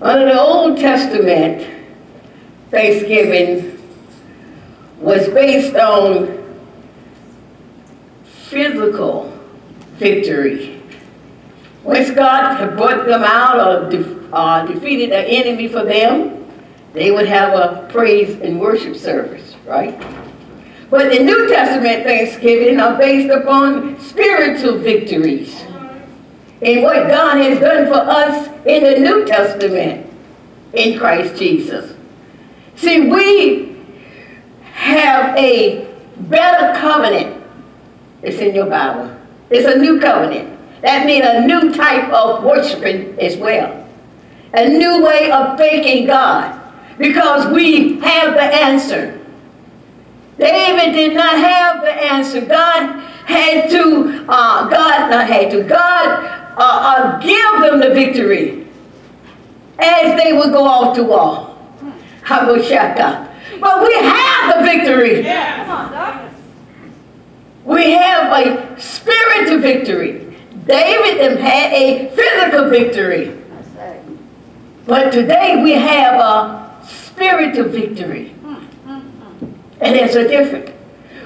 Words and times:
Under 0.00 0.26
the 0.26 0.40
Old 0.40 0.78
Testament, 0.78 1.66
Thanksgiving 2.70 3.82
was 5.00 5.28
based 5.28 5.74
on 5.74 6.38
physical 8.24 9.36
victory. 9.94 10.80
Once 11.82 12.10
God 12.10 12.56
had 12.58 12.76
brought 12.76 13.06
them 13.06 13.24
out 13.24 13.58
or 13.58 13.90
de 13.90 14.18
uh, 14.32 14.66
defeated 14.66 15.10
the 15.10 15.18
enemy 15.18 15.68
for 15.68 15.84
them, 15.84 16.46
they 16.92 17.10
would 17.10 17.26
have 17.26 17.54
a 17.54 17.88
praise 17.90 18.38
and 18.40 18.60
worship 18.60 18.94
service, 18.94 19.56
right? 19.66 19.98
But 20.90 21.10
the 21.10 21.24
New 21.24 21.48
Testament 21.48 22.04
Thanksgiving 22.04 22.78
are 22.78 22.96
based 22.96 23.30
upon 23.30 23.98
spiritual 24.00 24.78
victories 24.78 25.64
and 26.60 26.82
what 26.82 27.08
God 27.08 27.36
has 27.38 27.60
done 27.60 27.86
for 27.86 27.94
us 27.94 28.48
in 28.66 28.82
the 28.82 28.98
New 28.98 29.24
Testament 29.24 30.12
in 30.72 30.98
Christ 30.98 31.36
Jesus. 31.36 31.94
See, 32.76 33.08
we 33.08 33.76
have 34.72 35.36
a 35.36 35.88
better 36.16 36.78
covenant. 36.78 37.42
It's 38.22 38.38
in 38.38 38.54
your 38.54 38.66
Bible. 38.66 39.16
It's 39.50 39.66
a 39.66 39.78
new 39.78 40.00
covenant. 40.00 40.58
That 40.82 41.06
means 41.06 41.24
a 41.26 41.46
new 41.46 41.72
type 41.72 42.12
of 42.12 42.44
worshiping 42.44 43.18
as 43.20 43.36
well. 43.36 43.86
A 44.54 44.68
new 44.68 45.04
way 45.04 45.30
of 45.30 45.58
thanking 45.58 46.06
God. 46.06 46.56
Because 46.98 47.52
we 47.52 48.00
have 48.00 48.34
the 48.34 48.42
answer. 48.42 49.20
David 50.38 50.92
did 50.92 51.14
not 51.14 51.36
have 51.36 51.82
the 51.82 51.92
answer. 51.92 52.40
God 52.40 53.00
had 53.26 53.70
to, 53.70 54.24
uh, 54.28 54.68
God 54.68 55.10
not 55.10 55.26
had 55.26 55.50
to, 55.50 55.62
God 55.62 56.37
uh, 56.58 56.62
uh, 56.62 57.18
give 57.20 57.60
them 57.60 57.80
the 57.80 57.94
victory 57.94 58.66
as 59.78 60.20
they 60.20 60.32
would 60.32 60.52
go 60.52 60.64
off 60.64 60.96
to 60.96 61.04
war. 61.04 61.56
Habushaka. 62.22 63.26
But 63.60 63.86
we 63.86 63.94
have 63.94 64.56
the 64.56 64.62
victory. 64.64 65.22
Come 65.22 65.70
on, 65.70 65.92
darkness. 65.92 66.34
We 67.64 67.92
have 67.92 68.32
a 68.32 68.80
spiritual 68.80 69.58
victory. 69.60 70.36
David 70.66 71.38
had 71.38 71.72
a 71.72 72.10
physical 72.10 72.68
victory. 72.70 73.34
But 74.86 75.12
today 75.12 75.62
we 75.62 75.72
have 75.72 76.14
a 76.14 76.84
spiritual 76.86 77.68
victory. 77.68 78.34
And 79.80 79.94
there's 79.94 80.16
a 80.16 80.26
difference. 80.26 80.70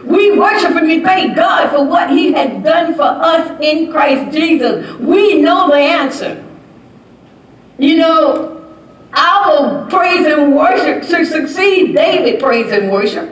We 0.05 0.37
worship 0.39 0.73
and 0.73 0.87
we 0.87 1.01
thank 1.01 1.37
God 1.37 1.71
for 1.71 1.85
what 1.85 2.11
he 2.11 2.33
had 2.33 2.65
done 2.65 2.95
for 2.95 3.03
us 3.03 3.59
in 3.61 3.91
Christ 3.91 4.37
Jesus. 4.37 4.99
We 4.99 5.41
know 5.41 5.69
the 5.69 5.77
answer. 5.77 6.45
You 7.79 7.99
know, 7.99 8.75
our 9.15 9.87
praise 9.89 10.27
and 10.27 10.57
worship 10.57 11.03
to 11.09 11.27
succeed, 11.27 11.95
David 11.95 12.41
praise 12.41 12.73
and 12.73 12.91
worship. 12.91 13.31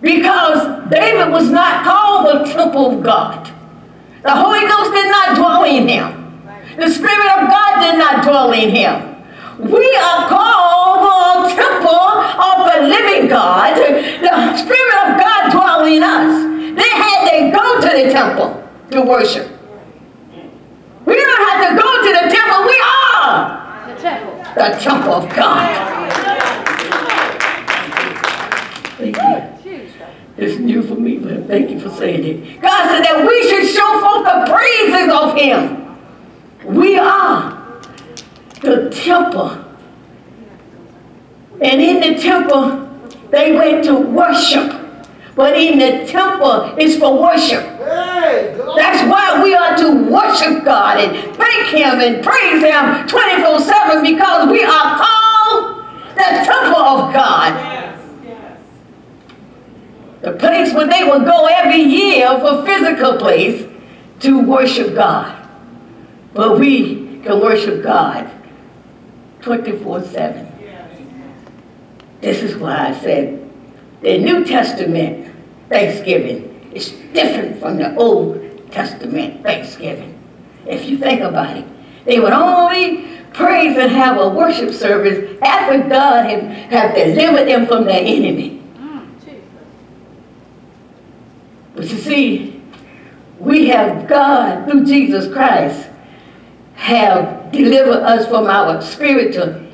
Because 0.00 0.90
David 0.90 1.32
was 1.32 1.50
not 1.50 1.84
called 1.84 2.26
the 2.26 2.52
temple 2.52 2.98
of 2.98 3.02
God. 3.02 3.50
The 4.22 4.34
Holy 4.34 4.60
Ghost 4.60 4.92
did 4.92 5.10
not 5.10 5.36
dwell 5.36 5.64
in 5.64 5.88
him. 5.88 6.42
The 6.76 6.90
Spirit 6.90 7.26
of 7.38 7.48
God 7.48 7.80
did 7.80 7.98
not 7.98 8.22
dwell 8.22 8.52
in 8.52 8.70
him. 8.70 9.14
We 9.58 9.96
are 9.96 10.28
called 10.28 11.44
the 11.44 11.54
temple 11.54 12.04
of 12.42 12.56
the 12.72 12.88
living 12.88 13.28
God. 13.28 13.76
The 13.76 14.56
Spirit 14.56 14.94
of 15.06 15.20
God 15.20 15.52
dwells 15.52 15.88
in 15.88 16.02
us. 16.02 16.76
They 16.76 16.90
had 16.90 17.30
to 17.30 17.50
go 17.56 17.80
to 17.80 17.88
the 18.02 18.03
temple 18.14 18.62
to 18.92 19.02
worship. 19.02 19.50
We 21.04 21.14
don't 21.16 21.42
have 21.48 21.58
to 21.68 21.82
go 21.82 21.88
to 22.06 22.10
the 22.18 22.24
temple. 22.32 22.60
We 22.64 22.78
are 22.86 23.88
the 23.88 24.00
temple, 24.00 24.36
the 24.54 24.68
temple 24.80 25.12
of 25.14 25.34
God. 25.34 25.94
Thank 28.98 29.16
you. 29.16 29.54
It's 30.36 30.58
new 30.58 30.82
for 30.82 30.94
me, 30.94 31.18
but 31.18 31.46
thank 31.46 31.70
you 31.70 31.80
for 31.80 31.90
saying 31.90 32.24
it. 32.24 32.60
God 32.60 32.88
said 32.88 33.04
that 33.04 33.24
we 33.26 33.48
should 33.48 33.68
show 33.68 34.00
forth 34.00 34.24
the 34.24 34.38
praises 34.52 35.12
of 35.12 35.36
Him. 35.36 36.74
We 36.74 36.98
are 36.98 37.80
the 38.62 38.90
temple. 38.90 39.50
And 41.60 41.80
in 41.80 42.00
the 42.00 42.20
temple, 42.20 42.88
they 43.30 43.52
went 43.56 43.84
to 43.84 43.94
worship. 43.94 44.83
But 45.34 45.56
in 45.58 45.78
the 45.78 46.06
temple, 46.06 46.74
it's 46.78 46.96
for 46.96 47.20
worship. 47.20 47.62
That's 48.76 49.08
why 49.10 49.42
we 49.42 49.54
are 49.54 49.76
to 49.76 50.10
worship 50.10 50.64
God 50.64 50.98
and 50.98 51.36
thank 51.36 51.66
Him 51.68 52.00
and 52.00 52.24
praise 52.24 52.62
Him 52.62 53.06
24 53.08 53.60
7 53.60 54.02
because 54.02 54.48
we 54.48 54.62
are 54.62 54.96
called 54.96 55.84
the 56.14 56.44
temple 56.44 56.80
of 56.80 57.12
God. 57.12 57.54
Yes, 57.54 58.10
yes. 58.24 58.60
The 60.22 60.32
place 60.32 60.72
where 60.72 60.86
they 60.86 61.04
would 61.04 61.24
go 61.24 61.46
every 61.46 61.82
year 61.82 62.28
for 62.38 62.64
physical 62.64 63.18
place 63.18 63.66
to 64.20 64.40
worship 64.40 64.94
God. 64.94 65.40
But 66.32 66.58
we 66.58 67.20
can 67.20 67.40
worship 67.40 67.82
God 67.82 68.30
24 69.42 70.02
7. 70.02 70.50
This 72.20 72.42
is 72.42 72.56
why 72.56 72.88
I 72.88 73.00
said 73.00 73.43
the 74.04 74.18
New 74.18 74.44
Testament 74.44 75.34
Thanksgiving 75.70 76.70
is 76.74 76.90
different 77.14 77.58
from 77.58 77.78
the 77.78 77.96
Old 77.96 78.70
Testament 78.70 79.42
Thanksgiving. 79.42 80.20
If 80.66 80.84
you 80.84 80.98
think 80.98 81.22
about 81.22 81.56
it, 81.56 81.64
they 82.04 82.20
would 82.20 82.32
only 82.32 83.08
praise 83.32 83.76
and 83.78 83.90
have 83.90 84.20
a 84.20 84.28
worship 84.28 84.72
service 84.72 85.38
after 85.42 85.88
God 85.88 86.26
had, 86.26 86.94
delivered 86.94 87.48
them 87.48 87.66
from 87.66 87.86
their 87.86 88.00
enemy. 88.00 88.62
But 91.74 91.90
you 91.90 91.98
see, 91.98 92.62
we 93.38 93.68
have 93.68 94.06
God 94.06 94.68
through 94.68 94.84
Jesus 94.84 95.32
Christ 95.32 95.88
have 96.74 97.50
delivered 97.50 98.02
us 98.02 98.28
from 98.28 98.46
our 98.46 98.80
spiritual 98.82 99.66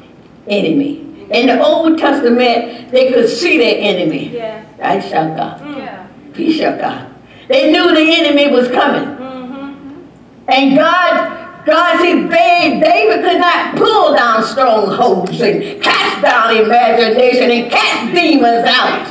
enemy. 0.46 1.09
In 1.30 1.46
the 1.46 1.64
Old 1.64 1.96
Testament, 1.98 2.90
they 2.90 3.12
could 3.12 3.28
see 3.28 3.56
their 3.58 3.76
enemy. 3.78 4.30
Yeah. 4.30 4.64
Aishaka. 4.78 5.78
Yeah. 5.78 6.06
Pishaka. 6.32 7.12
They 7.48 7.70
knew 7.70 7.94
the 7.94 8.00
enemy 8.00 8.48
was 8.50 8.68
coming. 8.68 9.06
Mm 9.06 9.52
-hmm. 9.52 10.54
And 10.54 10.76
God, 10.76 11.12
God 11.66 12.00
said, 12.02 12.30
David 12.30 13.22
could 13.24 13.38
not 13.38 13.76
pull 13.76 14.16
down 14.16 14.42
strongholds 14.42 15.40
and 15.40 15.82
cast 15.82 16.22
down 16.22 16.56
imagination 16.56 17.50
and 17.50 17.70
cast 17.70 18.14
demons 18.14 18.66
out. 18.66 19.06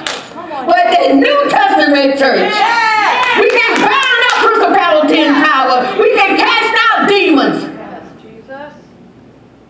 But 0.68 0.84
the 0.96 1.14
New 1.16 1.40
Testament 1.50 2.20
church, 2.20 2.52
yeah. 2.52 3.40
we 3.42 3.48
can 3.60 3.72
bound 3.88 4.22
up 4.28 4.36
principality 4.46 5.18
and 5.26 5.36
power. 5.50 5.78
We 6.04 6.10
can 6.20 6.32
cast 6.38 6.74
out 6.86 7.08
demons. 7.08 7.60
Yes, 7.64 8.74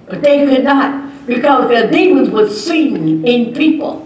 But 0.10 0.22
they 0.24 0.38
could 0.50 0.64
not 0.64 1.09
because 1.30 1.70
their 1.70 1.90
demons 1.90 2.32
were 2.32 2.50
seen 2.50 3.24
in 3.26 3.54
people. 3.54 4.06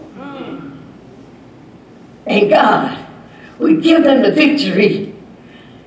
And 2.25 2.49
God 2.49 3.05
would 3.59 3.81
give 3.81 4.03
them 4.03 4.21
the 4.21 4.31
victory. 4.31 5.15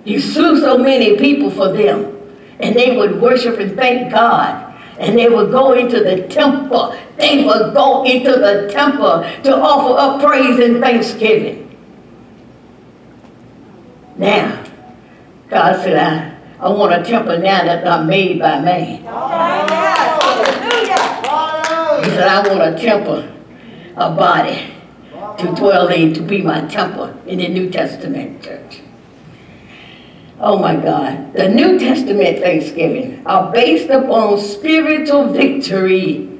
He 0.05 0.19
slew 0.19 0.59
so 0.59 0.79
many 0.79 1.19
people 1.19 1.51
for 1.51 1.73
them. 1.73 2.15
And 2.59 2.75
they 2.75 2.97
would 2.97 3.21
worship 3.21 3.61
and 3.61 3.77
thank 3.77 4.13
God. 4.13 4.63
And 4.99 5.19
they 5.19 5.29
would 5.29 5.51
go 5.51 5.75
into 5.75 6.01
the 6.03 6.27
temple. 6.29 6.97
They 7.19 7.45
would 7.45 7.75
go 7.75 8.05
into 8.05 8.31
the 8.33 8.71
temple 8.73 9.23
to 9.45 9.57
offer 9.57 9.99
up 9.99 10.23
praise 10.23 10.59
and 10.59 10.81
thanksgiving. 10.81 11.65
Now, 14.17 14.65
God 15.51 15.77
said, 15.83 15.97
I, 15.99 16.65
I 16.65 16.71
want 16.71 16.95
a 16.95 17.05
temple 17.05 17.39
now 17.39 17.63
that's 17.65 17.85
not 17.85 18.07
made 18.07 18.39
by 18.39 18.61
man. 18.61 19.76
He 22.07 22.13
said, 22.13 22.29
I 22.29 22.49
want 22.49 22.77
a 22.77 22.81
temple, 22.81 23.29
a 23.97 24.15
body 24.15 24.73
to 25.39 25.55
dwell 25.57 25.89
in, 25.89 26.15
to 26.15 26.21
be 26.21 26.41
my 26.41 26.61
temple 26.69 27.07
in 27.27 27.41
the 27.41 27.49
New 27.49 27.69
Testament 27.69 28.45
church. 28.45 28.81
Oh 30.39 30.57
my 30.57 30.77
God. 30.77 31.33
The 31.33 31.49
New 31.49 31.81
Testament 31.81 32.39
Thanksgiving 32.39 33.27
are 33.27 33.51
based 33.53 33.91
upon 33.91 34.39
spiritual 34.39 35.33
victory 35.33 36.31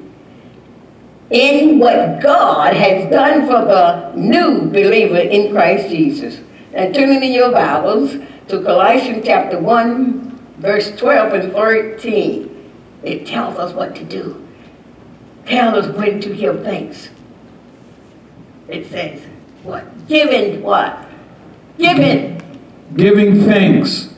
in 1.31 1.79
what 1.79 2.21
God 2.21 2.73
has 2.73 3.11
done 3.11 3.41
for 3.41 3.65
the 3.65 4.13
new 4.15 4.69
believer 4.69 5.17
in 5.17 5.51
Christ 5.51 5.89
Jesus. 5.89 6.39
Now 6.71 6.93
turning 6.93 7.21
in 7.21 7.33
your 7.33 7.51
Bibles 7.51 8.13
to 8.47 8.63
Colossians 8.63 9.25
chapter 9.25 9.59
1, 9.59 10.55
verse 10.59 10.95
12 10.95 11.33
and 11.33 11.51
13. 11.51 12.71
It 13.03 13.27
tells 13.27 13.57
us 13.57 13.73
what 13.73 13.97
to 13.97 14.05
do 14.05 14.46
tell 15.47 15.75
us 15.75 15.87
when 15.95 16.19
to 16.21 16.35
give 16.35 16.63
thanks. 16.63 17.09
It 18.67 18.89
says, 18.89 19.21
what? 19.63 20.07
Giving 20.07 20.61
what? 20.61 21.05
Giving. 21.77 22.41
Giving 22.95 23.43
thanks 23.43 24.13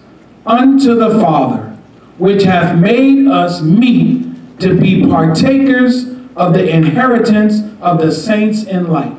unto 0.45 0.95
the 0.95 1.19
Father, 1.19 1.77
which 2.17 2.43
hath 2.43 2.77
made 2.77 3.27
us 3.27 3.61
meet 3.61 4.59
to 4.59 4.79
be 4.79 5.05
partakers 5.05 6.07
of 6.35 6.53
the 6.53 6.69
inheritance 6.69 7.61
of 7.81 7.99
the 7.99 8.11
saints 8.11 8.63
in 8.63 8.87
light. 8.87 9.15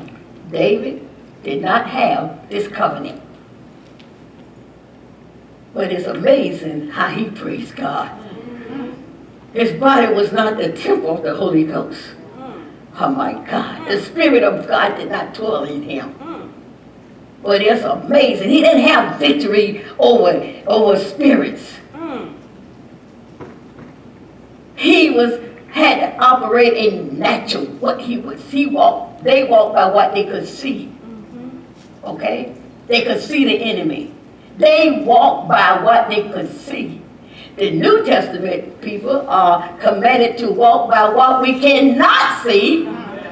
David 0.51 1.07
did 1.43 1.61
not 1.61 1.87
have 1.87 2.49
this 2.49 2.67
covenant. 2.67 3.21
But 5.73 5.91
it's 5.91 6.07
amazing 6.07 6.89
how 6.89 7.07
he 7.07 7.29
praised 7.29 7.75
God. 7.75 8.11
His 9.53 9.79
body 9.79 10.13
was 10.13 10.31
not 10.31 10.57
the 10.57 10.71
temple 10.71 11.17
of 11.17 11.23
the 11.23 11.35
Holy 11.35 11.65
Ghost. 11.65 12.01
Hmm. 12.35 12.69
Oh 12.99 13.09
my 13.09 13.33
God. 13.33 13.87
The 13.87 13.97
hmm. 13.97 14.05
Spirit 14.05 14.43
of 14.43 14.67
God 14.67 14.95
did 14.95 15.09
not 15.09 15.33
dwell 15.33 15.63
in 15.63 15.83
him. 15.83 16.13
Hmm. 16.13 16.49
But 17.43 17.61
it's 17.61 17.83
amazing. 17.83 18.49
He 18.49 18.61
didn't 18.61 18.83
have 18.83 19.19
victory 19.19 19.85
over, 19.99 20.63
over 20.67 20.97
spirits. 20.97 21.79
He 24.81 25.11
was 25.11 25.39
had 25.69 25.99
to 25.99 26.17
operate 26.17 26.73
in 26.73 27.19
natural 27.19 27.65
what 27.65 28.01
he 28.01 28.17
would 28.17 28.39
see 28.39 28.65
walk. 28.65 29.21
They 29.21 29.43
walked 29.43 29.75
by 29.75 29.91
what 29.91 30.13
they 30.13 30.25
could 30.25 30.47
see. 30.47 30.87
Mm-hmm. 30.87 31.59
Okay? 32.03 32.55
They 32.87 33.03
could 33.03 33.21
see 33.21 33.45
the 33.45 33.55
enemy. 33.55 34.11
They 34.57 35.03
walked 35.05 35.49
by 35.49 35.83
what 35.83 36.09
they 36.09 36.29
could 36.29 36.51
see. 36.51 37.00
The 37.57 37.71
New 37.71 38.05
Testament 38.05 38.81
people 38.81 39.27
are 39.27 39.77
commanded 39.79 40.37
to 40.39 40.51
walk 40.51 40.89
by 40.89 41.09
what 41.09 41.41
we 41.41 41.59
cannot 41.59 42.41
see, 42.43 42.85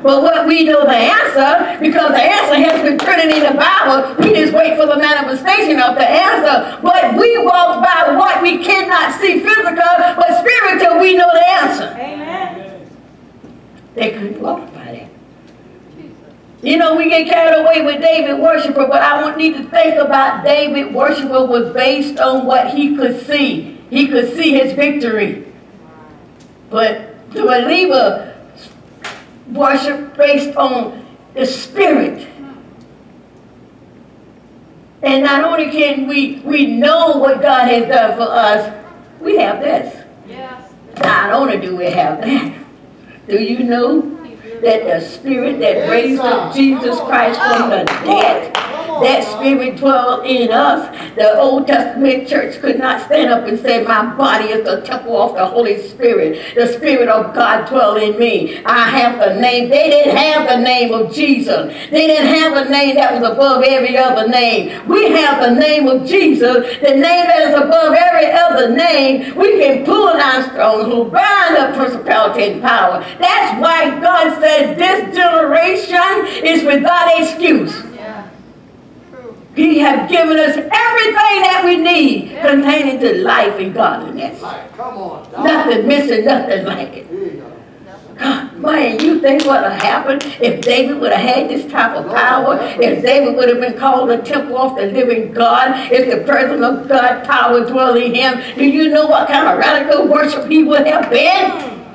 but 0.03 0.23
what 0.23 0.45
we 0.45 0.65
know 0.65 0.83
the 0.85 0.95
answer, 0.95 1.79
because 1.79 2.11
the 2.11 2.21
answer 2.21 2.55
has 2.55 2.83
been 2.83 2.97
printed 2.97 3.35
in 3.35 3.43
the 3.43 3.57
Bible, 3.57 4.15
we 4.19 4.33
just 4.33 4.53
wait 4.53 4.77
for 4.77 4.85
the 4.85 4.97
manifestation 4.97 5.79
of 5.81 5.95
the 5.95 6.07
answer. 6.07 6.79
But 6.81 7.15
we 7.15 7.37
walk 7.43 7.83
by 7.83 8.15
what 8.15 8.41
we 8.41 8.63
cannot 8.63 9.19
see 9.19 9.39
physical, 9.39 9.73
but 9.75 10.39
spiritual, 10.39 10.99
we 10.99 11.15
know 11.15 11.29
the 11.31 11.49
answer. 11.49 11.95
Amen. 11.97 12.89
They 13.95 14.11
couldn't 14.11 14.41
walk 14.41 14.73
by 14.73 14.85
that. 14.85 15.09
You 16.61 16.77
know, 16.77 16.95
we 16.95 17.09
get 17.09 17.27
carried 17.27 17.61
away 17.61 17.85
with 17.85 18.01
David 18.01 18.37
worshiper, 18.39 18.85
but 18.85 19.01
I 19.01 19.21
don't 19.21 19.37
need 19.37 19.55
to 19.55 19.63
think 19.63 19.95
about 19.95 20.43
David 20.43 20.93
worshiper 20.93 21.45
was 21.45 21.73
based 21.73 22.19
on 22.19 22.45
what 22.45 22.73
he 22.73 22.95
could 22.97 23.25
see. 23.25 23.78
He 23.89 24.07
could 24.07 24.35
see 24.35 24.51
his 24.51 24.73
victory. 24.73 25.45
But 26.69 27.31
the 27.31 27.41
believer 27.41 28.35
worship 29.51 30.15
based 30.15 30.55
on 30.55 31.05
the 31.33 31.45
spirit. 31.45 32.27
And 35.01 35.23
not 35.23 35.43
only 35.43 35.71
can 35.71 36.07
we, 36.07 36.39
we 36.39 36.65
know 36.65 37.17
what 37.17 37.41
God 37.41 37.67
has 37.67 37.87
done 37.87 38.17
for 38.17 38.31
us, 38.31 38.85
we 39.21 39.37
have 39.37 39.61
this. 39.61 40.05
Yes. 40.27 40.71
Not 40.99 41.31
only 41.31 41.59
do 41.59 41.75
we 41.75 41.85
have 41.85 42.21
that, 42.21 42.53
do 43.27 43.41
you 43.41 43.63
know 43.63 44.01
that 44.61 44.83
the 44.83 44.99
spirit 44.99 45.59
that 45.59 45.89
raised 45.89 46.21
up 46.21 46.53
Jesus 46.53 46.99
Christ 46.99 47.39
from 47.39 47.69
the 47.69 47.85
dead 48.03 48.53
that 49.01 49.23
spirit 49.23 49.77
dwell 49.77 50.21
in 50.21 50.51
us. 50.51 51.15
The 51.15 51.37
Old 51.39 51.67
Testament 51.67 52.27
church 52.27 52.59
could 52.59 52.77
not 52.77 53.01
stand 53.05 53.31
up 53.31 53.47
and 53.47 53.59
say, 53.59 53.83
my 53.83 54.15
body 54.15 54.45
is 54.45 54.65
the 54.65 54.81
temple 54.81 55.17
of 55.17 55.35
the 55.35 55.45
Holy 55.45 55.81
Spirit. 55.87 56.55
The 56.55 56.67
Spirit 56.67 57.09
of 57.09 57.33
God 57.33 57.67
dwell 57.67 57.97
in 57.97 58.17
me. 58.19 58.63
I 58.65 58.89
have 58.89 59.19
the 59.19 59.39
name. 59.39 59.69
They 59.69 59.89
didn't 59.89 60.15
have 60.15 60.47
the 60.49 60.63
name 60.63 60.93
of 60.93 61.13
Jesus. 61.13 61.73
They 61.89 62.07
didn't 62.07 62.27
have 62.27 62.65
a 62.65 62.69
name 62.69 62.95
that 62.95 63.19
was 63.19 63.29
above 63.29 63.63
every 63.63 63.97
other 63.97 64.27
name. 64.27 64.87
We 64.87 65.11
have 65.11 65.41
the 65.41 65.59
name 65.59 65.87
of 65.87 66.07
Jesus, 66.07 66.77
the 66.79 66.91
name 66.91 67.01
that 67.01 67.49
is 67.49 67.55
above 67.55 67.93
every 67.93 68.31
other 68.31 68.75
name. 68.75 69.35
We 69.35 69.59
can 69.59 69.85
pull 69.85 70.13
down 70.13 70.49
strongholds, 70.49 71.11
bind 71.11 71.57
up 71.57 71.75
principality 71.75 72.43
and 72.43 72.61
power. 72.61 73.01
That's 73.19 73.61
why 73.61 73.99
God 73.99 74.39
said 74.41 74.77
this 74.77 75.15
generation 75.15 76.45
is 76.45 76.63
without 76.63 77.19
excuse. 77.19 77.88
He 79.55 79.79
has 79.79 80.09
given 80.09 80.37
us 80.37 80.55
everything 80.55 81.41
that 81.41 81.61
we 81.65 81.77
need 81.77 82.31
yeah. 82.31 82.49
containing 82.49 82.99
to 82.99 83.23
life 83.23 83.59
and 83.59 83.73
godliness. 83.73 84.39
Come 84.39 84.97
on. 84.97 85.31
Nothing 85.43 85.87
missing, 85.87 86.25
nothing 86.25 86.65
like 86.65 86.95
it. 86.95 87.09
Man, 88.59 88.99
you 88.99 89.21
think 89.21 89.45
what 89.45 89.63
would 89.63 89.71
have 89.71 89.81
happened 89.81 90.23
if 90.41 90.61
David 90.61 90.99
would 90.99 91.13
have 91.13 91.21
had 91.21 91.49
this 91.49 91.71
type 91.71 91.95
of 91.95 92.11
power? 92.13 92.57
If 92.81 93.01
David 93.01 93.35
would 93.37 93.47
have 93.47 93.61
been 93.61 93.77
called 93.77 94.09
the 94.09 94.17
temple 94.17 94.57
of 94.57 94.75
the 94.75 94.87
living 94.87 95.31
God? 95.31 95.89
If 95.91 96.09
the 96.13 96.25
presence 96.25 96.61
of 96.61 96.89
God 96.89 97.23
power 97.25 97.65
dwelt 97.65 97.95
in 97.95 98.13
him? 98.13 98.41
Do 98.57 98.65
you 98.65 98.89
know 98.89 99.07
what 99.07 99.29
kind 99.29 99.47
of 99.47 99.57
radical 99.57 100.07
worship 100.07 100.49
he 100.49 100.63
would 100.65 100.85
have 100.85 101.09
been? 101.09 101.85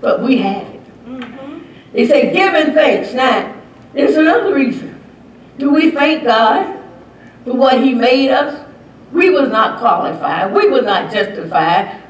But 0.00 0.22
we 0.22 0.38
have 0.38 0.62
it. 0.62 0.80
Mm-hmm. 1.06 1.92
They 1.92 2.06
say 2.06 2.32
giving 2.32 2.72
thanks. 2.72 3.12
Now, 3.12 3.60
there's 3.92 4.14
another 4.14 4.54
reason. 4.54 4.89
Do 5.60 5.70
we 5.70 5.90
thank 5.90 6.24
God 6.24 6.82
for 7.44 7.52
what 7.52 7.82
he 7.82 7.92
made 7.94 8.30
us? 8.30 8.66
We 9.12 9.28
was 9.28 9.50
not 9.50 9.78
qualified. 9.78 10.54
We 10.54 10.70
were 10.70 10.80
not 10.80 11.12
justified. 11.12 12.02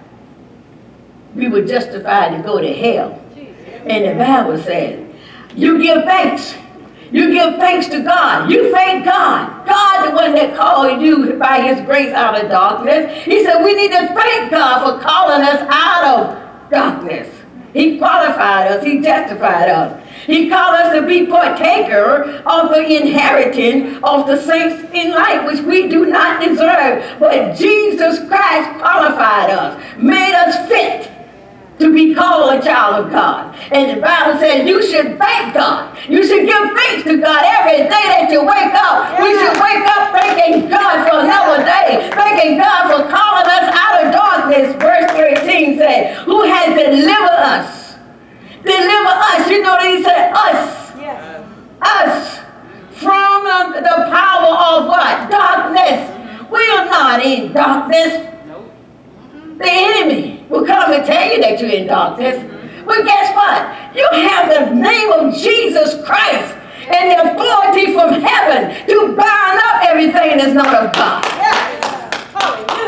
We 1.35 1.49
were 1.49 1.65
justified 1.65 2.37
to 2.37 2.43
go 2.43 2.61
to 2.61 2.73
hell. 2.73 3.21
And 3.87 4.05
the 4.05 4.15
Bible 4.15 4.57
said, 4.59 5.15
you 5.57 5.83
give 5.83 6.05
thanks. 6.05 6.55
You 7.11 7.33
give 7.33 7.57
thanks 7.57 7.89
to 7.89 8.03
God. 8.03 8.51
You 8.51 8.71
thank 8.71 9.05
God. 9.05 9.67
God, 9.67 10.11
the 10.11 10.15
one 10.15 10.35
that 10.35 10.57
called 10.57 11.03
you 11.03 11.35
by 11.35 11.61
his 11.61 11.85
grace 11.85 12.13
out 12.13 12.41
of 12.41 12.49
darkness. 12.51 13.25
He 13.25 13.43
said 13.45 13.65
we 13.65 13.75
need 13.75 13.91
to 13.91 14.15
thank 14.15 14.53
God 14.53 14.85
for 14.85 15.03
calling 15.03 15.43
us 15.43 15.61
out 15.69 16.05
of 16.05 16.71
darkness. 16.71 17.35
He 17.73 17.99
qualified 17.99 18.71
us. 18.71 18.85
He 18.85 19.01
justified 19.01 19.69
us. 19.69 20.07
He 20.27 20.49
called 20.49 20.77
us 20.77 20.95
to 20.95 21.07
be 21.07 21.27
partaker 21.27 22.43
of 22.47 22.71
the 22.71 22.85
inheritance 22.85 23.99
of 24.03 24.27
the 24.27 24.41
saints 24.41 24.85
in 24.93 25.11
light, 25.11 25.45
which 25.47 25.61
we 25.61 25.89
do 25.89 26.07
not 26.07 26.43
deserve. 26.43 27.19
But 27.19 27.57
Jesus 27.57 28.27
Christ 28.29 28.79
qualified 28.79 29.51
us, 29.51 29.97
made 29.97 30.35
us 30.35 30.69
fit 30.69 31.11
to 31.81 31.93
be 31.93 32.15
called 32.15 32.53
a 32.53 32.63
child 32.63 33.07
of 33.07 33.11
God. 33.11 33.57
And 33.73 33.97
the 33.97 34.03
Bible 34.03 34.39
says 34.39 34.69
you 34.69 34.83
should 34.85 35.19
thank 35.19 35.55
God. 35.55 35.97
You 36.09 36.23
should 36.23 36.47
give 36.47 36.63
thanks 36.77 37.05
to 37.05 37.17
God 37.17 37.43
every 37.45 37.89
day 37.89 38.07
that 38.13 38.29
you 38.31 38.45
wake 38.45 38.77
up. 38.77 39.17
We 39.17 39.33
should 39.41 39.57
wake 39.57 39.85
up 39.89 40.13
thanking 40.13 40.69
God 40.69 41.09
for 41.09 41.25
another 41.25 41.65
day, 41.65 42.13
thanking 42.13 42.59
God 42.59 42.93
for 42.93 43.09
calling 43.09 43.49
us 43.49 43.67
out 43.73 44.05
of 44.05 44.13
darkness. 44.13 44.77
Verse 44.77 45.11
13 45.13 45.79
says, 45.79 46.19
who 46.25 46.45
has 46.45 46.77
delivered 46.77 47.41
us 47.41 47.90
Deliver 48.63 49.15
us. 49.15 49.49
You 49.49 49.63
know 49.63 49.79
he 49.79 50.03
said 50.03 50.33
us. 50.35 50.93
Yes. 50.97 51.47
Us. 51.81 52.39
From 53.01 53.45
the, 53.45 54.07
power 54.11 54.53
of 54.77 54.87
what? 54.87 55.31
Darkness. 55.31 56.51
We 56.51 56.61
are 56.71 56.85
not 56.87 57.25
in 57.25 57.53
darkness. 57.53 58.29
Nope. 58.47 58.71
The 59.59 59.71
enemy 59.71 60.45
will 60.51 60.67
come 60.67 60.93
and 60.93 61.05
tell 61.07 61.33
you 61.33 61.41
that 61.41 61.61
you're 61.61 61.71
in 61.71 61.87
darkness. 61.87 62.45
But 62.85 63.05
guess 63.05 63.35
what? 63.35 63.97
You 63.97 64.07
have 64.29 64.49
the 64.49 64.75
name 64.75 65.13
of 65.13 65.35
Jesus 65.35 66.05
Christ 66.05 66.55
and 66.89 67.11
the 67.11 67.33
authority 67.33 67.95
from 67.95 68.21
heaven 68.21 68.87
to 68.87 69.17
bind 69.17 69.61
up 69.65 69.85
everything 69.89 70.39
that's 70.39 70.53
not 70.55 70.75
of 70.75 70.93
God. 70.93 71.25
Yes. 71.25 71.80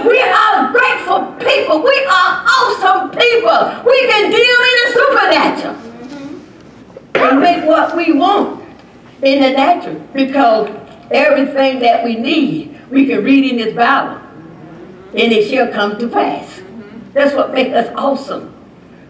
We 0.06 0.21
are 0.21 0.73
grateful 0.73 1.32
people. 1.38 1.82
We 1.82 2.04
are 2.06 2.44
awesome 2.47 3.11
people. 3.11 3.82
We 3.85 4.06
can 4.09 4.30
deal 4.30 4.59
in 4.71 4.75
the 4.80 4.88
supernatural 4.94 5.76
and 7.14 7.40
make 7.40 7.64
what 7.64 7.97
we 7.97 8.12
want 8.12 8.62
in 9.23 9.42
the 9.42 9.50
natural 9.50 10.00
because 10.12 10.68
everything 11.11 11.80
that 11.80 12.04
we 12.04 12.16
need, 12.16 12.78
we 12.90 13.06
can 13.06 13.23
read 13.23 13.50
in 13.50 13.56
this 13.59 13.75
Bible 13.75 14.21
and 15.14 15.32
it 15.32 15.49
shall 15.49 15.68
come 15.68 15.99
to 15.99 16.09
pass. 16.09 16.61
That's 17.12 17.35
what 17.35 17.52
makes 17.52 17.75
us 17.75 17.92
awesome. 17.94 18.54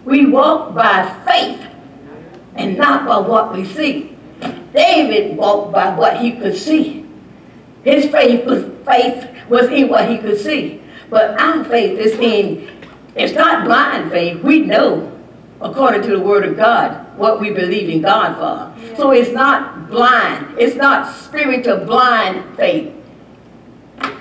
We 0.04 0.26
walk 0.26 0.75
by 0.75 1.08
faith 1.26 1.64
and 2.54 2.76
not 2.76 3.06
by 3.06 3.18
what 3.18 3.52
we 3.52 3.64
see. 3.64 4.16
David 4.75 5.37
walked 5.37 5.72
by 5.72 5.94
what 5.94 6.20
he 6.20 6.32
could 6.32 6.56
see. 6.56 7.01
His 7.85 8.11
faith 8.11 8.45
was 8.45 8.65
faith 8.87 9.29
was 9.49 9.69
in 9.69 9.89
what 9.89 10.09
he 10.09 10.19
could 10.19 10.39
see. 10.39 10.83
But 11.11 11.41
our 11.41 11.65
faith 11.65 11.99
is 11.99 12.12
in, 12.19 12.69
it's 13.15 13.35
not 13.35 13.65
blind 13.65 14.11
faith. 14.11 14.43
We 14.43 14.61
know, 14.61 15.12
according 15.61 16.03
to 16.03 16.11
the 16.17 16.21
word 16.21 16.45
of 16.45 16.57
God, 16.57 17.17
what 17.19 17.41
we 17.41 17.51
believe 17.51 17.89
in 17.91 18.01
God 18.01 18.37
for. 18.37 18.97
So 18.97 19.11
it's 19.11 19.31
not 19.31 19.91
blind. 19.91 20.59
It's 20.59 20.77
not 20.77 21.15
spiritual 21.15 21.85
blind 21.85 22.57
faith. 22.57 22.95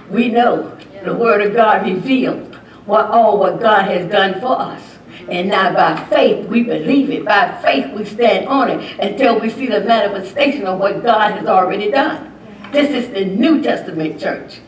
We 0.10 0.30
know 0.30 0.78
the 1.04 1.16
word 1.16 1.42
of 1.42 1.54
God 1.54 1.86
revealed 1.88 2.56
what 2.86 3.06
all 3.06 3.40
what 3.40 3.62
God 3.62 3.86
has 3.86 4.12
done 4.12 4.42
for 4.42 4.60
us. 4.60 4.98
And 5.30 5.50
now 5.50 5.74
by 5.74 6.04
faith, 6.08 6.48
we 6.48 6.64
believe 6.64 7.10
it. 7.10 7.24
By 7.24 7.58
faith, 7.62 7.94
we 7.94 8.04
stand 8.04 8.48
on 8.48 8.70
it 8.70 9.00
until 9.00 9.40
we 9.40 9.50
see 9.50 9.68
the 9.68 9.80
manifestation 9.82 10.66
of 10.66 10.80
what 10.80 11.04
God 11.04 11.32
has 11.34 11.48
already 11.48 11.90
done. 11.90 12.31
This 12.72 13.04
is 13.04 13.14
the 13.14 13.26
New 13.26 13.62
Testament 13.62 14.20
church. 14.20 14.60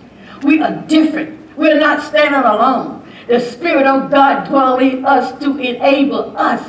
We 0.43 0.61
are 0.61 0.75
different. 0.87 1.57
We're 1.57 1.79
not 1.79 2.01
standing 2.01 2.41
alone. 2.41 3.09
The 3.27 3.39
Spirit 3.39 3.85
of 3.85 4.11
God 4.11 4.47
dwelling 4.49 4.97
in 4.97 5.05
us 5.05 5.31
to 5.39 5.57
enable 5.57 6.35
us, 6.37 6.61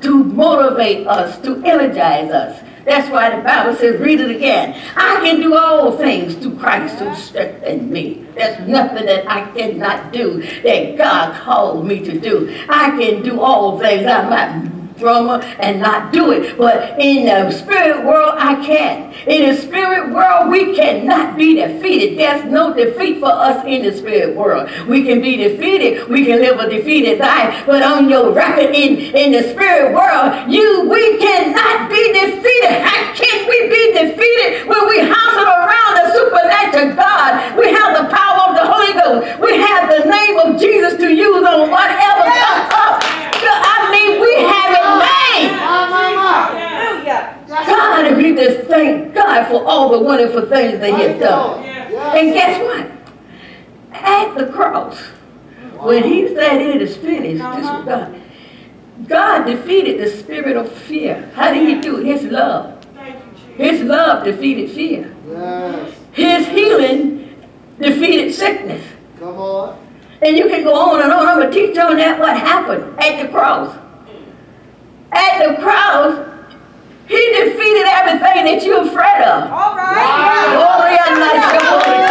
to 0.00 0.24
motivate 0.24 1.06
us, 1.06 1.38
to 1.42 1.62
energize 1.64 2.32
us. 2.32 2.60
That's 2.84 3.08
why 3.10 3.34
the 3.34 3.42
Bible 3.42 3.74
says, 3.76 4.00
read 4.00 4.20
it 4.20 4.34
again. 4.34 4.74
I 4.96 5.20
can 5.24 5.40
do 5.40 5.56
all 5.56 5.96
things 5.96 6.34
through 6.34 6.58
Christ 6.58 6.98
who 6.98 7.14
strengthens 7.14 7.90
me. 7.90 8.26
There's 8.34 8.68
nothing 8.68 9.06
that 9.06 9.30
I 9.30 9.50
cannot 9.52 10.12
do 10.12 10.42
that 10.62 10.98
God 10.98 11.40
called 11.40 11.86
me 11.86 12.04
to 12.04 12.18
do. 12.18 12.54
I 12.68 12.90
can 12.98 13.22
do 13.22 13.40
all 13.40 13.78
things. 13.78 14.06
I 14.06 14.28
might 14.28 14.83
drummer 14.98 15.40
and 15.58 15.80
not 15.80 16.12
do 16.12 16.32
it. 16.32 16.56
But 16.56 16.98
in 16.98 17.26
the 17.26 17.50
spirit 17.50 18.04
world, 18.04 18.34
I 18.38 18.64
can. 18.64 19.12
In 19.26 19.48
the 19.48 19.60
spirit 19.60 20.12
world, 20.12 20.50
we 20.50 20.74
cannot 20.74 21.36
be 21.36 21.56
defeated. 21.56 22.18
There's 22.18 22.44
no 22.50 22.74
defeat 22.74 23.20
for 23.20 23.30
us 23.30 23.64
in 23.66 23.82
the 23.82 23.92
spirit 23.96 24.36
world. 24.36 24.70
We 24.88 25.04
can 25.04 25.20
be 25.20 25.36
defeated. 25.36 26.08
We 26.08 26.24
can 26.24 26.40
live 26.40 26.58
a 26.58 26.68
defeated 26.68 27.18
life. 27.18 27.64
But 27.66 27.82
on 27.82 28.08
your 28.08 28.32
record 28.32 28.74
in, 28.74 29.14
in 29.14 29.32
the 29.32 29.42
spirit 29.50 29.94
world, 29.94 30.50
you 30.50 30.88
we 30.88 31.18
cannot 31.18 31.90
be 31.90 32.12
defeated. 32.12 32.82
How 32.82 33.14
can 33.14 33.48
we 33.48 33.68
be 33.68 33.92
defeated 33.92 34.68
when 34.68 34.88
we 34.88 35.00
hustle 35.00 35.48
around 35.48 35.92
the 36.00 36.06
supernatural 36.12 36.96
God? 36.96 37.58
We 37.58 37.72
have 37.72 37.96
the 37.96 38.14
power 38.14 38.50
of 38.50 38.54
the 38.56 38.66
Holy 38.66 38.92
Ghost. 38.94 39.40
We 39.40 39.56
have 39.58 39.88
the 39.88 40.08
name 40.08 40.38
of 40.38 40.60
Jesus 40.60 40.94
to 41.00 41.12
use 41.12 41.44
on 41.46 41.70
whatever 41.70 42.22
comes 42.30 42.70
up. 42.74 43.24
I 43.44 43.90
mean, 43.92 44.20
we 44.20 44.32
it 44.74 44.98
made. 44.98 45.50
God, 47.46 48.06
if 48.06 48.16
we 48.16 48.34
just 48.34 48.68
thank 48.68 49.14
God 49.14 49.46
for 49.48 49.64
all 49.64 49.90
the 49.90 49.98
wonderful 49.98 50.46
things 50.46 50.78
that 50.80 50.90
He 50.94 51.02
has 51.02 51.20
done. 51.20 51.64
And 51.64 52.32
guess 52.32 52.60
what? 52.62 52.90
At 53.92 54.34
the 54.36 54.46
cross, 54.52 54.98
when 55.80 56.02
He 56.04 56.28
said 56.34 56.60
it 56.60 56.82
is 56.82 56.96
finished, 56.96 57.42
this 57.42 57.64
was 57.64 57.84
God. 57.84 58.20
God 59.06 59.44
defeated 59.44 60.00
the 60.00 60.08
spirit 60.08 60.56
of 60.56 60.70
fear. 60.70 61.30
How 61.34 61.52
did 61.52 61.68
He 61.68 61.80
do 61.80 61.98
it? 61.98 62.06
His 62.06 62.24
love. 62.24 62.84
His 63.56 63.82
love 63.82 64.24
defeated 64.24 64.70
fear. 64.70 65.14
His 66.12 66.46
healing 66.48 67.46
defeated 67.80 68.32
sickness. 68.34 68.84
Come 69.18 69.36
on. 69.36 69.78
And 70.22 70.36
you 70.36 70.48
can 70.48 70.64
go 70.64 70.74
on 70.74 71.02
and 71.02 71.12
on. 71.12 71.26
I'm 71.26 71.38
going 71.38 71.52
to 71.52 71.54
teach 71.54 71.76
on 71.76 71.96
that 71.98 72.18
what 72.18 72.36
happened 72.36 72.98
at 72.98 73.22
the 73.22 73.28
cross. 73.28 73.76
At 75.14 75.46
the 75.46 75.62
cross, 75.62 76.28
he 77.06 77.16
defeated 77.16 77.86
everything 77.86 78.44
that 78.46 78.62
you're 78.64 78.82
afraid 78.82 79.22
of. 79.22 79.50
All 79.52 79.76
right. 79.76 80.50
Glory 80.58 80.98
and 80.98 81.16
Glory 81.62 82.04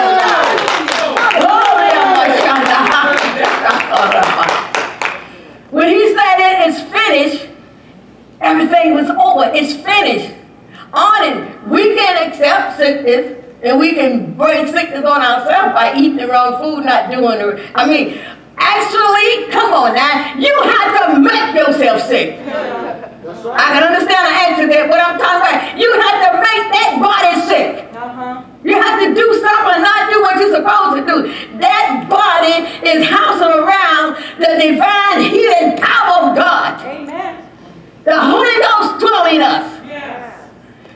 When 5.72 5.90
he 5.90 6.14
said 6.14 6.38
it 6.38 6.70
is 6.70 6.82
finished, 6.84 7.50
everything 8.40 8.94
was 8.94 9.10
over. 9.10 9.52
It's 9.54 9.74
finished. 9.74 10.34
On 10.94 11.24
it, 11.24 11.68
we 11.68 11.96
can 11.96 12.28
accept 12.30 12.78
sickness 12.78 13.44
and 13.64 13.80
we 13.80 13.94
can 13.94 14.34
bring 14.38 14.68
sickness 14.68 15.04
on 15.06 15.22
ourselves 15.22 15.74
by 15.74 15.96
eating 15.98 16.18
the 16.18 16.28
wrong 16.28 16.62
food, 16.62 16.86
not 16.86 17.10
doing 17.10 17.40
the. 17.40 17.72
I 17.74 17.88
mean, 17.88 18.20
actually, 18.63 19.51
come 19.51 19.74
on 19.74 19.96
now, 19.96 20.36
you 20.39 20.53
have 20.63 20.89
to 21.00 21.20
make 21.20 21.55
yourself 21.55 22.01
sick. 22.08 22.39
I 22.43 23.67
can 23.75 23.84
understand 23.84 24.24
the 24.24 24.36
answer 24.48 24.65
there, 24.67 24.88
what 24.88 25.03
I'm 25.03 25.20
talking 25.20 25.43
about. 25.43 25.77
You 25.77 25.91
have 26.00 26.17
to 26.24 26.32
make 26.39 26.63
that 26.72 26.91
body 27.03 27.34
sick. 27.43 27.91
Uh-huh. 27.91 28.43
You 28.63 28.79
have 28.79 29.00
to 29.03 29.13
do 29.13 29.27
something 29.43 29.75
and 29.75 29.84
not 29.84 30.10
do 30.10 30.22
what 30.22 30.39
you're 30.39 30.55
supposed 30.55 30.96
to 30.96 31.03
do. 31.03 31.17
That 31.60 32.08
body 32.08 32.63
is 32.88 33.03
housing 33.03 33.51
around 33.51 34.15
the 34.39 34.51
divine 34.55 35.20
healing 35.27 35.75
power 35.77 36.29
of 36.29 36.36
God. 36.36 36.79
Amen. 36.88 37.43
The 38.05 38.20
Holy 38.20 38.55
Ghost 38.63 39.00
dwelling 39.00 39.41
us. 39.41 39.67
Yes. 39.88 40.50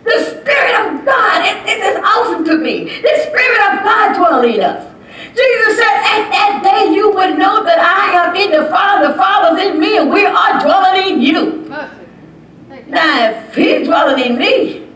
The 0.03 0.17
Spirit 0.23 0.75
of 0.87 1.05
God, 1.05 1.43
it, 1.43 1.57
it 1.67 1.79
is 1.83 1.99
awesome 2.03 2.45
to 2.45 2.57
me. 2.57 2.85
The 3.01 3.15
Spirit 3.27 3.59
of 3.67 3.83
God 3.83 4.15
dwelling 4.15 4.55
in 4.55 4.61
us. 4.61 4.96
Jesus 5.37 5.77
said, 5.77 5.95
at 6.01 6.23
that 6.33 6.61
day 6.65 6.93
you 6.93 7.13
would 7.13 7.37
know 7.37 7.63
that 7.63 7.77
I 7.77 8.25
am 8.25 8.35
in 8.35 8.49
the 8.51 8.65
Father, 8.69 9.09
the 9.09 9.13
Father's 9.13 9.61
in 9.61 9.79
me, 9.79 9.97
and 9.97 10.09
we 10.11 10.25
are 10.25 10.59
dwelling 10.59 11.13
in 11.13 11.21
you. 11.21 11.69
Now, 12.87 13.29
if 13.29 13.53
He's 13.55 13.87
dwelling 13.87 14.17
in 14.23 14.37
me, 14.37 14.87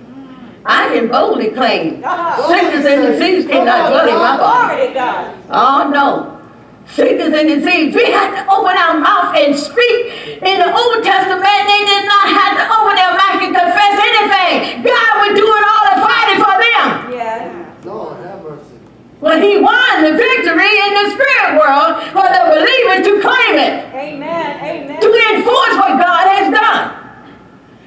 I 0.66 0.90
can 0.94 1.08
boldly 1.10 1.50
claim 1.52 2.04
Uh-huh. 2.04 2.48
sickness 2.48 2.86
and 2.86 3.02
disease 3.14 3.48
cannot 3.48 3.90
dwell 3.90 4.08
in 4.08 4.16
my 4.16 4.38
body. 4.38 4.76
Glory 4.78 4.88
to 4.88 4.94
God. 4.94 5.36
Oh 5.50 5.90
no. 5.90 6.38
Sickness 6.86 7.34
and 7.34 7.48
disease. 7.50 7.96
We 7.96 8.06
have 8.12 8.34
to 8.36 8.42
open 8.52 8.76
our 8.78 8.98
mouth 9.00 9.34
and 9.36 9.56
speak. 9.58 10.38
In 10.42 10.56
the 10.62 10.70
Old 10.70 11.02
Testament, 11.04 11.62
they 11.70 11.82
did 11.86 12.04
not 12.06 12.26
have 12.30 12.54
to 12.62 12.66
open 12.78 12.94
their 12.98 13.14
mouth 13.18 13.42
and 13.42 13.54
confess 13.56 13.96
anything. 13.98 14.84
God 14.86 15.12
was 15.26 15.34
doing 15.40 15.64
all 15.66 15.84
the 15.90 15.98
fighting 16.06 16.40
for 16.46 16.56
them. 16.62 16.86
Yes. 17.14 17.86
Lord 17.86 18.21
But 19.22 19.44
he 19.44 19.60
won 19.60 20.04
the 20.04 20.18
victory 20.18 20.74
in 20.82 20.94
the 20.98 21.12
spirit 21.14 21.54
world 21.56 22.04
for 22.10 22.26
the 22.26 22.42
believers 22.50 23.06
to 23.06 23.22
claim 23.22 23.56
it, 23.56 23.94
Amen. 23.94 24.60
Amen. 24.60 25.00
to 25.00 25.36
enforce 25.36 25.76
what 25.78 26.02
God 26.02 26.28
has 26.28 26.52
done. 26.52 27.02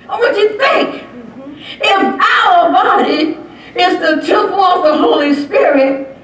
I 0.09 0.19
want 0.19 0.37
you 0.37 0.49
to 0.49 0.59
think. 0.59 1.03
Mm-hmm. 1.03 1.55
If 1.83 2.21
our 2.23 2.73
body 2.73 3.37
is 3.75 3.99
the 3.99 4.25
temple 4.25 4.61
of 4.61 4.85
the 4.85 4.97
Holy 4.97 5.35
Spirit, 5.35 6.17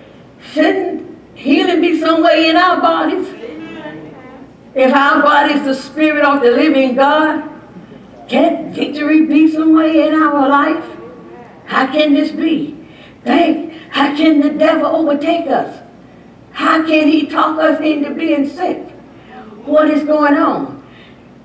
shouldn't 0.52 1.18
healing 1.34 1.80
be 1.80 1.98
some 1.98 2.22
way 2.22 2.48
in 2.48 2.56
our 2.56 2.80
bodies? 2.80 3.26
If 4.74 4.94
our 4.94 5.20
body 5.20 5.54
is 5.54 5.64
the 5.64 5.74
spirit 5.74 6.24
of 6.24 6.40
the 6.40 6.52
living 6.52 6.94
God, 6.94 7.50
can 8.28 8.72
victory 8.72 9.26
be 9.26 9.50
some 9.50 9.74
way 9.74 10.06
in 10.06 10.14
our 10.14 10.48
life? 10.48 10.84
How 11.66 11.90
can 11.90 12.14
this 12.14 12.30
be? 12.30 12.76
Think, 13.24 13.69
how 13.90 14.16
can 14.16 14.40
the 14.40 14.50
devil 14.50 14.86
overtake 14.86 15.48
us? 15.48 15.82
How 16.52 16.84
can 16.86 17.08
he 17.08 17.26
talk 17.26 17.58
us 17.58 17.80
into 17.80 18.14
being 18.14 18.48
sick? 18.48 18.88
What 19.64 19.90
is 19.90 20.04
going 20.04 20.34
on? 20.34 20.82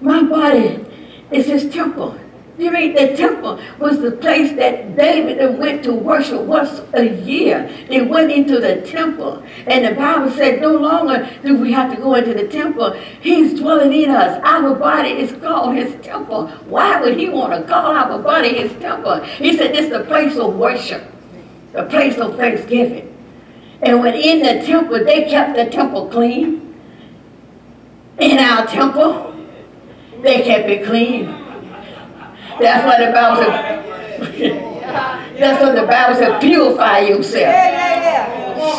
My 0.01 0.23
body 0.23 0.85
is 1.31 1.47
his 1.47 1.73
temple. 1.73 2.19
You 2.57 2.71
mean 2.71 2.93
the 2.93 3.15
temple 3.17 3.59
was 3.79 3.99
the 3.99 4.11
place 4.11 4.53
that 4.53 4.95
David 4.95 5.59
went 5.59 5.83
to 5.83 5.93
worship 5.93 6.41
once 6.41 6.81
a 6.93 7.03
year. 7.03 7.69
They 7.89 8.01
went 8.01 8.31
into 8.31 8.59
the 8.59 8.81
temple. 8.81 9.43
And 9.67 9.85
the 9.85 9.93
Bible 9.93 10.31
said 10.31 10.61
no 10.61 10.71
longer 10.71 11.29
do 11.43 11.57
we 11.57 11.73
have 11.73 11.93
to 11.93 12.01
go 12.01 12.15
into 12.15 12.33
the 12.33 12.47
temple. 12.47 12.93
He's 13.19 13.59
dwelling 13.59 13.91
in 13.91 14.09
us. 14.09 14.41
Our 14.45 14.73
body 14.73 15.09
is 15.09 15.33
called 15.41 15.75
his 15.75 15.95
temple. 16.01 16.47
Why 16.67 17.01
would 17.01 17.17
he 17.17 17.27
want 17.27 17.61
to 17.61 17.67
call 17.67 17.93
our 17.93 18.19
body 18.19 18.55
his 18.55 18.71
temple? 18.79 19.19
He 19.21 19.57
said 19.57 19.75
it's 19.75 19.89
the 19.89 20.05
place 20.05 20.37
of 20.37 20.55
worship, 20.55 21.03
the 21.75 21.83
place 21.83 22.17
of 22.17 22.37
thanksgiving. 22.37 23.11
And 23.81 24.01
within 24.01 24.39
the 24.39 24.65
temple, 24.65 25.03
they 25.03 25.29
kept 25.29 25.55
the 25.55 25.65
temple 25.69 26.07
clean. 26.07 26.73
In 28.19 28.39
our 28.39 28.65
temple, 28.65 29.35
they 30.21 30.41
kept 30.41 30.69
it 30.69 30.85
clean. 30.85 31.25
That's 32.59 32.85
what 32.85 32.99
the 32.99 33.11
Bible 33.11 33.43
said. 33.43 34.75
That's 35.39 35.61
what 35.61 35.75
the 35.75 35.85
Bible 35.85 36.15
said. 36.15 36.39
Purify 36.41 36.99
yourself. 36.99 37.53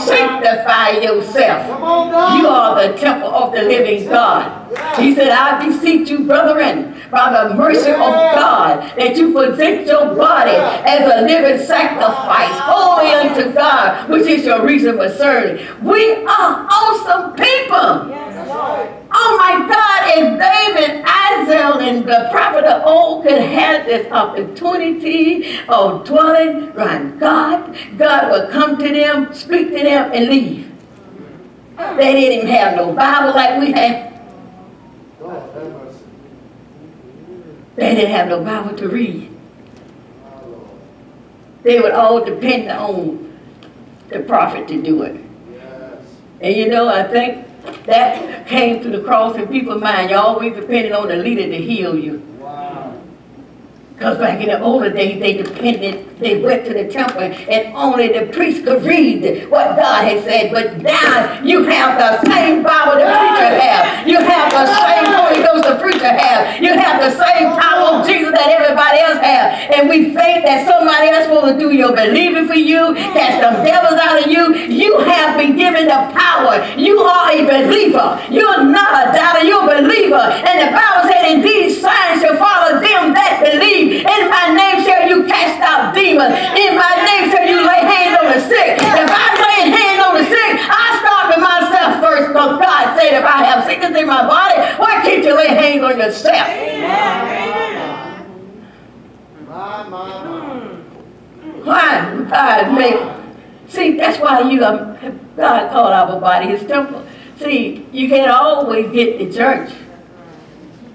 Sanctify 0.06 0.90
yourself. 1.00 1.66
Come 1.68 1.82
on, 1.82 2.10
God. 2.10 2.38
You 2.38 2.48
are 2.48 2.88
the 2.88 2.98
temple 2.98 3.28
of 3.28 3.52
the 3.52 3.62
living 3.62 4.08
God. 4.08 4.66
He 4.98 5.14
said, 5.14 5.30
I 5.30 5.64
beseech 5.66 6.10
you, 6.10 6.24
brethren, 6.24 7.00
by 7.10 7.30
the 7.32 7.54
mercy 7.54 7.90
of 7.90 7.96
God, 7.98 8.92
that 8.98 9.16
you 9.16 9.32
present 9.32 9.86
your 9.86 10.14
body 10.14 10.56
as 10.56 11.00
a 11.00 11.22
living 11.22 11.64
sacrifice, 11.64 12.58
holy 12.60 13.10
unto 13.12 13.52
God, 13.52 14.10
which 14.10 14.26
is 14.26 14.44
your 14.44 14.64
reason 14.64 14.96
for 14.96 15.08
serving. 15.08 15.64
We 15.84 16.14
are 16.24 16.66
awesome 16.70 17.32
people. 17.36 18.08
Yes, 18.10 18.48
Lord. 18.48 19.05
Oh 19.18 19.36
my 19.38 19.66
God, 19.66 20.00
if 20.18 20.26
David, 20.38 21.02
Isaiah, 21.06 21.88
and 21.88 22.06
the 22.06 22.28
prophet 22.30 22.64
of 22.64 22.82
old 22.84 23.24
could 23.24 23.40
have 23.40 23.86
this 23.86 24.12
opportunity 24.12 25.58
of 25.68 26.04
dwelling 26.04 26.68
around 26.72 27.18
God, 27.18 27.74
God 27.96 28.30
would 28.30 28.50
come 28.50 28.76
to 28.76 28.92
them, 28.92 29.32
speak 29.32 29.68
to 29.68 29.82
them, 29.82 30.12
and 30.12 30.28
leave. 30.28 30.70
They 31.96 32.12
didn't 32.12 32.32
even 32.32 32.46
have 32.48 32.76
no 32.76 32.92
Bible 32.92 33.34
like 33.34 33.58
we 33.58 33.72
have. 33.72 34.12
They 37.76 37.94
didn't 37.94 38.10
have 38.10 38.28
no 38.28 38.44
Bible 38.44 38.76
to 38.76 38.88
read. 38.88 39.30
They 41.62 41.80
would 41.80 41.92
all 41.92 42.22
depend 42.22 42.70
on 42.70 43.38
the 44.10 44.20
prophet 44.20 44.68
to 44.68 44.82
do 44.82 45.02
it. 45.02 45.20
And 46.42 46.54
you 46.54 46.68
know, 46.68 46.88
I 46.88 47.02
think 47.02 47.45
that 47.86 48.46
came 48.46 48.82
to 48.82 48.90
the 48.90 49.02
cross 49.02 49.36
in 49.36 49.46
people's 49.48 49.82
mind. 49.82 50.10
You're 50.10 50.20
always 50.20 50.54
depending 50.54 50.92
on 50.92 51.08
the 51.08 51.16
leader 51.16 51.42
to 51.42 51.56
heal 51.56 51.96
you. 51.96 52.35
Because 53.96 54.18
back 54.18 54.40
in 54.42 54.48
the 54.48 54.60
older 54.60 54.92
days, 54.92 55.18
they 55.20 55.40
depended, 55.40 56.20
they 56.20 56.42
went 56.42 56.66
to 56.66 56.74
the 56.74 56.84
temple 56.84 57.22
and 57.22 57.74
only 57.74 58.12
the 58.12 58.30
priest 58.30 58.62
could 58.62 58.84
read 58.84 59.48
what 59.48 59.74
God 59.74 60.04
had 60.04 60.22
said. 60.22 60.52
But 60.52 60.82
now 60.82 61.40
you 61.42 61.64
have 61.64 61.96
the 61.96 62.28
same 62.28 62.62
power 62.62 63.00
the 63.00 63.08
preacher 63.08 63.56
have. 63.56 64.06
You 64.06 64.20
have 64.20 64.52
the 64.52 64.66
same 64.68 65.08
Holy 65.16 65.40
Ghost 65.40 65.64
the 65.64 65.76
preacher 65.80 66.12
have. 66.12 66.62
You 66.62 66.76
have 66.76 67.00
the 67.00 67.16
same 67.16 67.56
power 67.56 67.96
of 67.96 68.06
Jesus 68.06 68.32
that 68.32 68.52
everybody 68.52 69.00
else 69.00 69.16
have. 69.24 69.72
And 69.72 69.88
we 69.88 70.12
think 70.12 70.44
that 70.44 70.68
somebody 70.68 71.08
else 71.08 71.26
to 71.46 71.58
do 71.58 71.72
your 71.72 71.94
believing 71.94 72.46
for 72.46 72.54
you, 72.54 72.94
cast 73.14 73.38
the 73.38 73.62
devils 73.62 73.98
out 74.02 74.24
of 74.24 74.26
you. 74.30 74.54
You 74.66 74.98
have 75.00 75.38
been 75.38 75.56
given 75.56 75.86
the 75.86 76.00
power. 76.12 76.64
You 76.76 76.98
are 77.00 77.30
a 77.32 77.42
believer. 77.46 78.20
You're 78.30 78.64
not 78.64 79.08
a 79.08 79.12
doubter, 79.14 79.44
you're 79.46 79.62
a 79.62 79.82
believer. 79.82 80.26
And 80.42 80.56
the 80.66 80.70
Bible 80.74 81.08
said, 81.08 81.38
indeed, 81.38 81.78
signs 81.78 82.22
shall 82.22 82.36
follow 82.36 82.80
them 82.80 83.14
that 83.14 83.40
believe. 83.42 83.85
In 83.92 84.22
my 84.30 84.52
name 84.54 84.84
shall 84.84 85.08
you 85.08 85.24
cast 85.24 85.60
out 85.62 85.94
demons. 85.94 86.34
In 86.58 86.74
my 86.74 86.94
name 87.04 87.30
shall 87.30 87.46
you 87.46 87.60
lay 87.62 87.82
hands 87.84 88.18
on 88.18 88.26
the 88.32 88.40
sick. 88.48 88.78
If 88.80 89.10
I 89.10 89.26
lay 89.46 89.70
hands 89.70 90.00
on 90.02 90.12
the 90.18 90.24
sick, 90.24 90.52
I 90.66 90.86
start 91.00 91.24
with 91.30 91.42
myself 91.42 92.02
first. 92.02 92.28
Because 92.28 92.58
God 92.58 92.98
said, 92.98 93.18
if 93.18 93.24
I 93.24 93.44
have 93.44 93.64
sickness 93.64 93.96
in 93.96 94.06
my 94.06 94.26
body, 94.26 94.56
why 94.78 95.00
can't 95.02 95.24
you 95.24 95.36
lay 95.36 95.48
hands 95.48 95.82
on 95.82 95.98
yourself? 95.98 96.46
My, 99.48 99.88
my, 99.88 100.24
my. 100.24 100.46
Why? 101.64 102.26
God 102.30 102.74
make. 102.74 103.00
See, 103.68 103.96
that's 103.96 104.20
why 104.20 104.48
you 104.48 104.64
um, 104.64 104.96
God 105.36 105.70
called 105.70 105.92
our 105.92 106.20
body 106.20 106.48
His 106.48 106.66
temple. 106.66 107.04
See, 107.38 107.86
you 107.92 108.08
can't 108.08 108.30
always 108.30 108.90
get 108.92 109.18
the 109.18 109.30
church, 109.32 109.70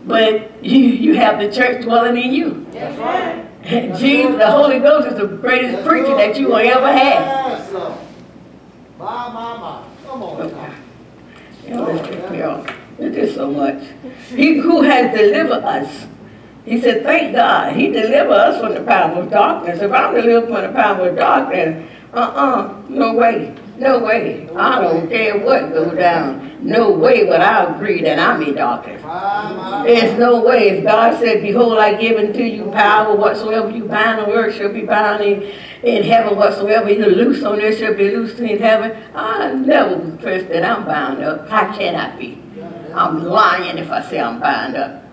but 0.06 0.64
you 0.64 0.78
you 0.80 1.14
have 1.16 1.40
the 1.40 1.52
church 1.52 1.84
dwelling 1.84 2.22
in 2.22 2.34
you. 2.34 2.68
That's 2.72 2.98
And 3.64 3.98
Jesus, 3.98 4.38
the 4.38 4.50
Holy 4.50 4.80
Ghost, 4.80 5.08
is 5.08 5.20
the 5.20 5.28
greatest 5.28 5.76
That's 5.76 5.88
preacher 5.88 6.16
that 6.16 6.38
you 6.40 6.48
will 6.48 6.56
ever 6.58 6.92
have. 6.92 7.74
My, 8.98 9.34
my, 9.34 9.58
my. 9.58 9.86
Come 10.06 10.24
on 10.24 10.52
now. 10.52 10.76
You 11.64 11.74
know, 11.76 11.94
know, 12.32 12.66
it's 13.00 13.36
so 13.36 13.52
much. 13.52 13.84
He 14.30 14.58
who 14.58 14.82
has 14.82 15.16
delivered 15.18 15.64
us. 15.64 16.08
He 16.66 16.80
said, 16.80 17.04
thank 17.04 17.36
God. 17.36 17.76
He 17.76 17.88
delivered 17.88 18.32
us 18.32 18.62
from 18.62 18.76
the 18.76 18.82
power 18.82 19.20
of 19.20 19.32
darkness. 19.32 19.82
If 19.82 19.92
I'm 19.92 20.14
delivered 20.14 20.50
from 20.50 20.62
the 20.62 20.80
power 20.80 21.10
of 21.10 21.16
darkness, 21.16 21.90
uh-uh, 22.14 22.82
no 22.90 23.14
way. 23.14 23.56
No 23.78 24.00
way. 24.00 24.48
I 24.56 24.82
don't 24.82 25.10
care 25.10 25.40
what 25.40 25.74
goes 25.74 25.98
down. 25.98 26.51
No 26.62 26.92
way 26.92 27.24
would 27.24 27.42
I 27.42 27.74
agree 27.74 28.04
that 28.04 28.20
I'm. 28.20 28.42
My, 28.42 29.54
my. 29.54 29.84
There's 29.84 30.18
no 30.20 30.44
way. 30.44 30.70
If 30.70 30.84
God 30.84 31.20
said, 31.20 31.42
Behold, 31.42 31.80
I 31.80 32.00
give 32.00 32.18
unto 32.18 32.44
you 32.44 32.70
power, 32.72 33.16
whatsoever 33.16 33.70
you 33.72 33.86
bind 33.86 34.20
on 34.20 34.30
earth 34.30 34.56
shall 34.56 34.72
be 34.72 34.82
bound 34.82 35.24
in, 35.24 35.42
in 35.84 36.04
heaven, 36.04 36.38
whatsoever 36.38 36.92
you 36.92 37.06
loose 37.06 37.44
on 37.44 37.60
earth 37.62 37.80
shall 37.80 37.96
be 37.96 38.12
loosed 38.12 38.40
in 38.40 38.60
heaven. 38.60 38.96
I 39.16 39.54
never 39.54 39.98
was 39.98 40.22
pressed 40.22 40.50
that 40.50 40.64
I'm 40.64 40.86
bound 40.86 41.24
up. 41.24 41.50
How 41.50 41.76
can 41.76 41.96
I 41.96 42.16
be? 42.16 42.42
I'm 42.94 43.24
lying 43.24 43.78
if 43.80 43.90
I 43.90 44.04
say 44.04 44.20
I'm 44.20 44.40
bound 44.40 44.76
up. 44.76 45.04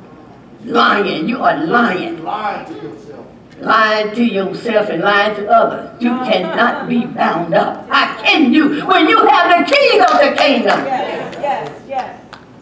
Lying. 0.65 1.29
You 1.29 1.43
are 1.43 1.65
lying. 1.65 2.23
Lying 2.23 2.67
to 2.67 2.75
yourself. 2.75 3.27
Lying 3.61 4.15
to 4.15 4.25
yourself 4.25 4.89
and 4.91 5.03
lying 5.03 5.35
to 5.37 5.49
others. 5.49 6.03
You 6.03 6.11
cannot 6.11 6.89
be 6.89 7.07
bound 7.07 7.55
up. 7.55 7.89
How 7.89 8.23
can 8.23 8.53
you 8.53 8.87
when 8.87 9.09
you 9.09 9.27
have 9.27 9.67
the 9.67 9.75
keys 9.75 10.01
of 10.03 10.21
the 10.21 10.37
kingdom? 10.37 10.98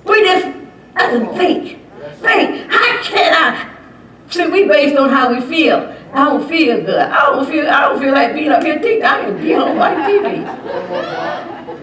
We 0.06 0.22
just 0.22 0.56
doesn't 0.96 1.36
think. 1.36 1.78
Think, 2.16 2.70
how 2.70 3.02
can 3.02 3.34
I? 3.34 3.76
See, 4.30 4.46
we 4.48 4.66
based 4.66 4.96
on 4.96 5.10
how 5.10 5.32
we 5.32 5.40
feel. 5.40 5.94
I 6.12 6.24
don't 6.24 6.48
feel 6.48 6.80
good. 6.82 6.98
I 6.98 7.30
don't 7.30 7.46
feel. 7.46 7.68
I 7.68 7.80
don't 7.82 8.00
feel 8.00 8.12
like 8.12 8.34
being 8.34 8.50
up 8.50 8.62
here 8.62 8.78
teaching. 8.78 9.04
I 9.04 9.22
can 9.22 9.36
be 9.36 9.54
on 9.54 9.76
white 9.76 9.98
TV. 9.98 10.42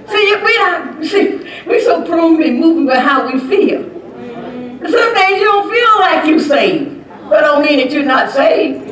See, 0.09 0.35
we 0.43 0.53
don't. 0.57 1.05
See, 1.05 1.63
we 1.67 1.81
so 1.81 2.03
prone 2.05 2.37
be 2.37 2.51
moving 2.51 2.87
by 2.87 2.99
how 2.99 3.31
we 3.31 3.39
feel. 3.39 3.81
Some 3.83 5.13
days 5.13 5.39
you 5.39 5.45
don't 5.45 5.71
feel 5.71 5.99
like 5.99 6.25
you're 6.25 6.39
saved, 6.39 7.05
but 7.29 7.41
don't 7.41 7.63
mean 7.63 7.77
that 7.77 7.91
you're 7.91 8.03
not 8.03 8.31
saved. 8.31 8.89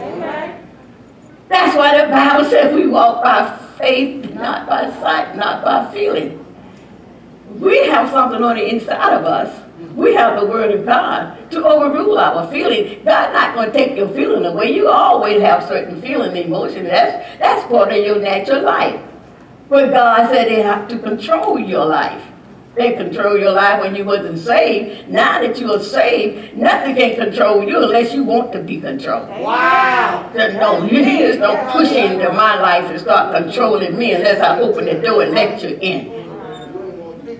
That's 1.50 1.76
why 1.76 2.02
the 2.02 2.10
Bible 2.10 2.50
says 2.50 2.74
we 2.74 2.88
walk 2.88 3.24
by 3.24 3.58
faith, 3.78 4.34
not 4.34 4.68
by 4.70 4.90
sight, 5.02 5.36
not 5.36 5.66
by 5.66 5.92
feeling. 5.94 6.41
We 7.60 7.88
have 7.88 8.10
something 8.10 8.44
on 8.44 8.56
the 8.56 8.74
inside 8.74 9.14
of 9.14 9.26
us. 9.26 9.62
We 9.96 10.14
have 10.14 10.40
the 10.40 10.48
word 10.48 10.72
of 10.72 10.86
God 10.86 11.52
to 11.52 11.66
overrule 11.66 12.18
our 12.18 12.50
feeling. 12.52 13.04
God 13.04 13.34
not 13.34 13.56
going 13.56 13.72
to 13.72 13.78
take 13.78 13.98
your 13.98 14.08
feeling 14.10 14.46
away. 14.46 14.74
You 14.74 14.88
always 14.90 15.42
have 15.42 15.68
certain 15.68 16.02
feeling, 16.02 16.36
emotion. 16.36 16.86
That's 16.86 17.40
that's 17.40 17.68
part 17.68 17.92
of 17.92 17.98
your 17.98 18.20
natural 18.20 18.64
life. 18.64 19.02
But 19.70 19.92
God 19.92 20.30
said 20.30 20.48
they 20.48 20.62
have 20.62 20.88
to 20.90 21.00
control 21.00 21.60
your 21.60 21.86
life. 21.86 22.32
They 22.76 22.94
control 22.94 23.38
your 23.38 23.52
life 23.52 23.82
when 23.82 23.96
you 23.96 24.06
wasn't 24.06 24.40
saved. 24.40 25.10
Now 25.10 25.42
that 25.42 25.60
you 25.60 25.74
are 25.74 25.80
saved, 25.80 26.56
nothing 26.56 26.96
can 26.96 27.16
control 27.16 27.68
you 27.68 27.84
unless 27.84 28.14
you 28.14 28.24
want 28.24 28.54
to 28.54 28.64
be 28.64 28.80
controlled. 28.80 29.28
Wow. 29.28 30.32
Said, 30.34 30.54
No, 30.54 30.84
you 30.86 31.04
just 31.04 31.40
don't 31.40 31.70
push 31.72 31.92
into 31.92 32.32
my 32.32 32.60
life 32.62 32.90
and 32.90 33.00
start 33.00 33.36
controlling 33.36 33.98
me 33.98 34.14
unless 34.14 34.40
I 34.40 34.60
open 34.60 34.86
the 34.86 34.94
door 34.94 35.24
and 35.24 35.34
let 35.34 35.62
you 35.62 35.78
in. 35.82 36.21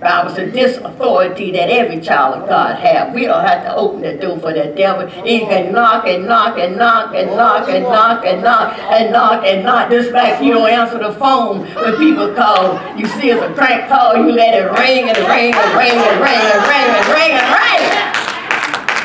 Bible 0.02 0.34
said 0.34 0.52
this 0.52 0.78
authority 0.78 1.52
that 1.52 1.70
every 1.70 2.00
child 2.00 2.42
of 2.42 2.48
God 2.48 2.76
have. 2.76 3.14
We 3.14 3.24
don't 3.24 3.44
have 3.44 3.62
to 3.62 3.74
open 3.76 4.00
the 4.02 4.14
door 4.14 4.36
for 4.40 4.52
the 4.52 4.74
devil. 4.76 5.06
He 5.06 5.40
can 5.40 5.72
knock 5.72 6.06
and 6.08 6.26
knock 6.26 6.58
and 6.58 6.76
knock 6.76 7.14
and 7.14 7.36
knock 7.36 7.68
and 7.68 7.84
knock 7.84 8.24
and 8.26 8.42
knock 8.42 8.76
and 8.76 9.12
knock 9.12 9.46
and 9.46 9.64
knock. 9.64 9.90
Just 9.90 10.10
like 10.10 10.42
you 10.42 10.54
don't 10.54 10.68
answer 10.68 10.98
the 10.98 11.12
phone 11.12 11.60
when 11.74 11.96
people 11.98 12.34
call. 12.34 12.80
You 12.98 13.06
see 13.06 13.30
it's 13.30 13.42
a 13.42 13.52
prank 13.54 13.88
call, 13.88 14.16
you 14.16 14.32
let 14.32 14.54
it 14.54 14.66
ring 14.72 15.08
and 15.08 15.18
ring 15.18 15.54
and 15.54 15.76
ring 15.78 15.94
and 15.94 16.20
ring 16.20 16.40
and 16.50 16.66
ring 16.66 16.90
and 16.98 17.06
ring 17.14 17.32
and 17.38 17.48
ring. 17.54 17.82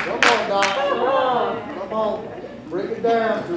Come 0.01 0.17
on, 0.17 0.49
Doc. 0.49 0.65
Come 0.65 0.99
on. 0.99 1.79
Come 1.79 1.93
on. 1.93 2.27
Break 2.69 2.89
it 2.89 3.03
down. 3.03 3.57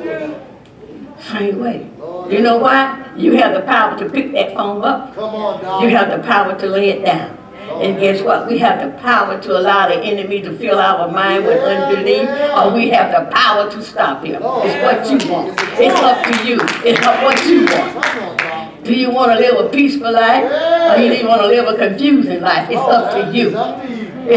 Same 1.31 1.59
way. 1.59 1.88
You 2.31 2.40
know 2.40 2.59
why? 2.59 3.12
You 3.16 3.33
have 3.33 3.55
the 3.55 3.62
power 3.62 3.99
to 3.99 4.09
pick 4.09 4.33
that 4.33 4.55
phone 4.55 4.85
up. 4.85 5.16
On. 5.19 5.83
You 5.83 5.97
have 5.97 6.11
the 6.11 6.27
power 6.27 6.59
to 6.59 6.66
lay 6.66 6.90
it 6.90 7.05
down. 7.05 7.37
Oh, 7.69 7.81
and 7.83 8.01
guess 8.01 8.23
what? 8.23 8.49
We 8.49 8.59
have 8.59 8.81
the 8.85 8.99
power 9.01 9.40
to 9.40 9.59
allow 9.59 9.88
the 9.88 9.97
enemy 9.97 10.40
to 10.43 10.57
fill 10.57 10.79
our 10.79 11.11
mind 11.11 11.45
with 11.47 11.59
unbelief, 11.61 12.29
or 12.57 12.75
we 12.75 12.88
have 12.90 13.12
the 13.12 13.31
power 13.31 13.71
to 13.71 13.83
stop 13.83 14.25
him. 14.25 14.43
Oh, 14.43 14.62
it's 14.64 14.75
what 14.83 15.11
you 15.11 15.33
want. 15.33 15.55
It's 15.79 16.01
up 16.01 16.25
to 16.25 16.49
you. 16.49 16.59
It's 16.85 17.07
up 17.07 17.23
what 17.23 17.45
you 17.47 17.66
want. 17.66 18.03
Come 18.03 18.23
on, 18.25 18.37
Doc. 18.37 18.85
Do 18.85 18.95
you 18.95 19.11
want 19.11 19.33
to 19.33 19.38
live 19.38 19.66
a 19.66 19.69
peaceful 19.69 20.12
life, 20.12 20.45
or 20.45 20.97
do 20.97 21.05
you 21.05 21.29
want 21.29 21.43
to 21.43 21.47
live 21.47 21.69
a 21.69 21.77
confusing 21.77 22.40
life? 22.40 22.69
It's 22.71 22.81
oh, 22.81 22.90
up 22.90 23.12
to 23.12 23.37
you. 23.37 23.51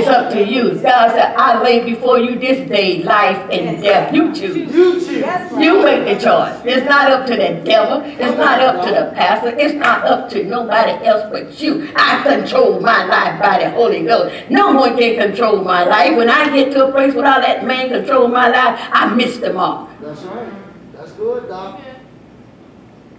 Up 0.07 0.31
to 0.31 0.39
you. 0.39 0.69
It's 0.69 0.79
up 0.79 0.79
to 0.79 0.79
you. 0.79 0.81
God 0.81 1.11
said, 1.11 1.35
I 1.35 1.61
lay 1.61 1.83
before 1.83 2.19
you 2.19 2.37
this 2.39 2.67
day 2.69 3.03
life 3.03 3.37
and 3.51 3.81
death. 3.81 4.13
You 4.13 4.33
choose. 4.33 4.55
You 4.55 4.99
choose. 4.99 5.09
You 5.09 5.83
make 5.83 6.05
the 6.05 6.23
choice. 6.23 6.61
It's 6.65 6.87
not 6.87 7.11
up 7.11 7.25
to 7.27 7.35
the 7.35 7.61
devil. 7.63 8.01
It's 8.05 8.37
not 8.37 8.59
up 8.61 8.85
to 8.85 8.91
the 8.91 9.11
pastor. 9.15 9.49
It's 9.57 9.75
not 9.75 10.05
up 10.05 10.29
to 10.31 10.43
nobody 10.43 11.05
else 11.05 11.29
but 11.31 11.59
you. 11.61 11.91
I 11.95 12.23
control 12.23 12.79
my 12.79 13.05
life 13.05 13.39
by 13.41 13.63
the 13.63 13.69
Holy 13.71 14.03
Ghost. 14.03 14.49
No 14.49 14.73
one 14.73 14.97
can 14.97 15.15
control 15.15 15.63
my 15.63 15.83
life. 15.83 16.17
When 16.17 16.29
I 16.29 16.53
get 16.55 16.71
to 16.73 16.87
a 16.87 16.91
place 16.91 17.13
without 17.13 17.41
that 17.41 17.65
man 17.65 17.89
control 17.89 18.27
my 18.27 18.47
life, 18.47 18.79
I 18.91 19.13
miss 19.13 19.37
the 19.37 19.55
all. 19.57 19.89
That's 20.01 20.21
right. 20.23 20.51
That's 20.93 21.11
good, 21.13 21.47
Doc. 21.47 21.79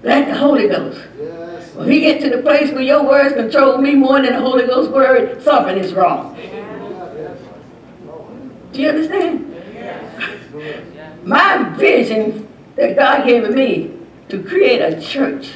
Let 0.02 0.28
the 0.28 0.36
Holy 0.36 0.68
Ghost. 0.68 1.00
Yes. 1.18 1.74
When 1.74 1.88
we 1.88 2.00
get 2.00 2.20
to 2.20 2.28
the 2.28 2.42
place 2.42 2.70
where 2.72 2.82
your 2.82 3.04
words 3.04 3.34
control 3.34 3.78
me 3.78 3.94
more 3.94 4.20
than 4.20 4.34
the 4.34 4.40
Holy 4.40 4.66
Ghost 4.66 4.90
word, 4.90 5.42
something 5.42 5.78
is 5.78 5.94
wrong. 5.94 6.36
Do 8.74 8.82
you 8.82 8.88
understand? 8.88 9.54
My 11.24 11.62
vision 11.78 12.48
that 12.74 12.96
God 12.96 13.24
gave 13.24 13.48
me 13.50 13.92
to 14.28 14.42
create 14.42 14.80
a 14.80 15.00
church 15.00 15.52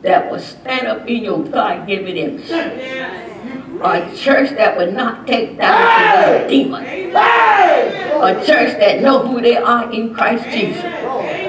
that 0.00 0.30
would 0.30 0.40
stand 0.40 0.86
up 0.86 1.06
in 1.06 1.24
your 1.24 1.44
God-given 1.44 2.16
image. 2.16 2.50
A 2.50 4.16
church 4.16 4.50
that 4.56 4.78
would 4.78 4.94
not 4.94 5.26
take 5.26 5.58
down 5.58 6.42
the 6.42 6.48
demon. 6.48 6.84
A 6.84 8.42
church 8.46 8.78
that 8.78 9.02
know 9.02 9.26
who 9.26 9.42
they 9.42 9.56
are 9.56 9.92
in 9.92 10.14
Christ 10.14 10.44
Jesus. 10.44 11.01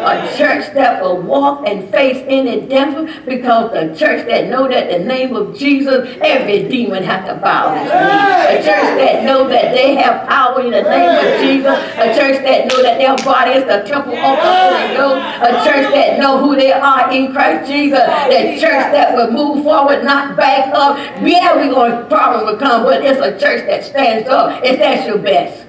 A 0.04 0.38
church 0.38 0.74
that 0.74 1.02
will 1.02 1.22
walk 1.22 1.68
and 1.68 1.90
face 1.92 2.24
any 2.28 2.68
devil 2.68 3.08
because 3.26 3.72
the 3.72 3.96
church 3.96 4.28
that 4.28 4.50
know 4.50 4.68
that 4.68 4.90
the 4.90 5.00
name 5.04 5.36
of 5.36 5.58
Jesus, 5.58 6.18
every 6.22 6.68
demon 6.68 7.04
has 7.04 7.28
to 7.28 7.36
bow. 7.36 7.74
A 7.74 8.58
church 8.58 8.98
that 9.00 9.24
know 9.24 9.48
that 9.48 9.74
they 9.74 9.96
have 9.96 10.28
power 10.28 10.62
in 10.62 10.72
the 10.72 10.84
name 10.84 11.16
of 11.18 11.42
Jesus. 11.42 11.78
A 11.96 12.14
church 12.18 12.44
that 12.44 12.68
know 12.68 12.82
that 12.82 12.98
their 12.98 13.16
body 13.24 13.52
is 13.52 13.64
the 13.66 13.84
temple 13.88 14.14
of 14.14 14.36
the 14.38 14.54
Holy 14.54 14.96
Ghost. 14.96 15.22
A 15.42 15.52
church 15.64 15.94
that 15.94 16.20
know 16.20 16.38
who 16.38 16.56
they 16.56 16.72
are 16.72 17.12
in 17.12 17.32
Christ 17.32 17.70
Jesus. 17.70 18.00
The 18.00 18.60
church 18.60 18.92
that 18.92 19.16
will 19.16 19.32
move 19.32 19.64
forward, 19.64 20.04
not 20.04 20.36
back 20.36 20.74
up. 20.74 20.98
Yeah, 21.22 21.56
we're 21.56 21.74
going 21.74 21.92
to 21.92 22.06
problem 22.08 22.46
will 22.46 22.58
come, 22.58 22.84
but 22.84 23.04
it's 23.04 23.20
a 23.20 23.32
church 23.40 23.66
that 23.68 23.84
stands 23.84 24.28
up. 24.30 24.64
If 24.64 24.80
that's 24.80 25.08
your 25.08 25.18
best. 25.18 25.63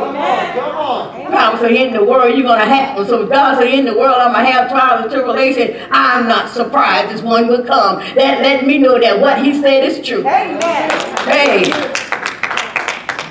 Come 0.00 0.16
on. 0.16 0.54
Come 0.54 0.76
on. 0.76 1.20
Bible 1.30 1.58
say 1.58 1.86
in 1.86 1.92
the 1.92 2.04
world, 2.04 2.36
you're 2.36 2.46
gonna 2.46 2.64
happen. 2.64 3.06
So 3.06 3.22
if 3.22 3.30
God 3.30 3.58
say 3.58 3.78
in 3.78 3.84
the 3.84 3.96
world, 3.96 4.16
I'm 4.18 4.32
gonna 4.32 4.50
have 4.50 4.70
trials 4.70 5.02
and 5.02 5.10
tribulation. 5.10 5.86
I'm 5.90 6.28
not 6.28 6.50
surprised 6.50 7.14
this 7.14 7.22
one 7.22 7.48
will 7.48 7.64
come. 7.64 7.98
That 8.14 8.42
let 8.42 8.66
me 8.66 8.78
know 8.78 8.98
that 9.00 9.20
what 9.20 9.42
He 9.42 9.54
said 9.60 9.84
is 9.84 10.06
true. 10.06 10.20
Amen. 10.20 10.90
Hey. 11.24 11.70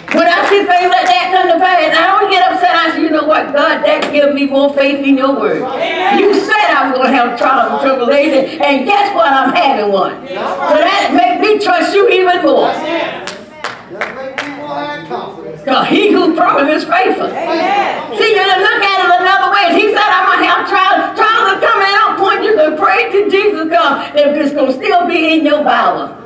When 0.10 0.25
I 0.27 0.41
see 0.49 0.65
things 0.65 0.89
like 0.89 1.05
that 1.05 1.29
come 1.29 1.53
to 1.53 1.60
pass, 1.63 1.93
I 1.95 2.17
don't 2.17 2.32
get 2.32 2.51
upset. 2.51 2.75
I 2.75 2.95
say, 2.95 3.01
you 3.03 3.12
know 3.12 3.25
what, 3.25 3.53
God, 3.53 3.86
that 3.86 4.12
gives 4.12 4.34
me 4.34 4.47
more 4.47 4.73
faith 4.73 5.05
in 5.05 5.15
your 5.15 5.39
word. 5.39 5.62
You 6.17 6.34
said 6.34 6.73
I 6.73 6.89
was 6.89 6.97
going 6.97 7.12
to 7.12 7.15
have 7.15 7.38
trials 7.38 7.73
and 7.73 7.82
tribulation, 7.86 8.60
and 8.60 8.86
guess 8.86 9.13
what? 9.13 9.32
I'm 9.32 9.53
having 9.53 9.93
one. 9.93 10.25
So 10.25 10.34
that 10.34 11.13
make 11.13 11.39
me 11.39 11.63
trust 11.63 11.93
you 11.93 12.10
even 12.10 12.41
more. 12.41 12.73
Just 12.73 14.15
make 14.15 14.36
people 14.38 14.67
have 14.73 15.08
confidence. 15.08 15.38
Because 15.69 15.88
he 15.88 16.12
who 16.12 16.34
promises 16.36 16.84
faithful. 16.89 17.29
Amen. 17.29 18.17
See, 18.17 18.34
you 18.34 18.41
look 18.41 18.82
at 18.82 18.97
it 19.05 19.12
another 19.21 19.53
way. 19.53 19.77
He 19.77 19.93
said, 19.93 20.01
I'm 20.01 20.25
going 20.25 20.41
to 20.41 20.49
have 20.49 20.65
trials. 20.65 21.13
Trials 21.13 21.45
are 21.53 21.62
coming 21.62 21.93
a 21.93 22.17
point 22.17 22.43
you 22.43 22.55
can 22.58 22.75
pray 22.77 23.12
to 23.12 23.29
Jesus 23.29 23.69
God 23.69 24.15
If 24.15 24.36
it's 24.36 24.53
going 24.53 24.73
to 24.73 24.73
still 24.73 25.08
be 25.08 25.38
in 25.38 25.45
your 25.45 25.63
Bible. 25.63 26.17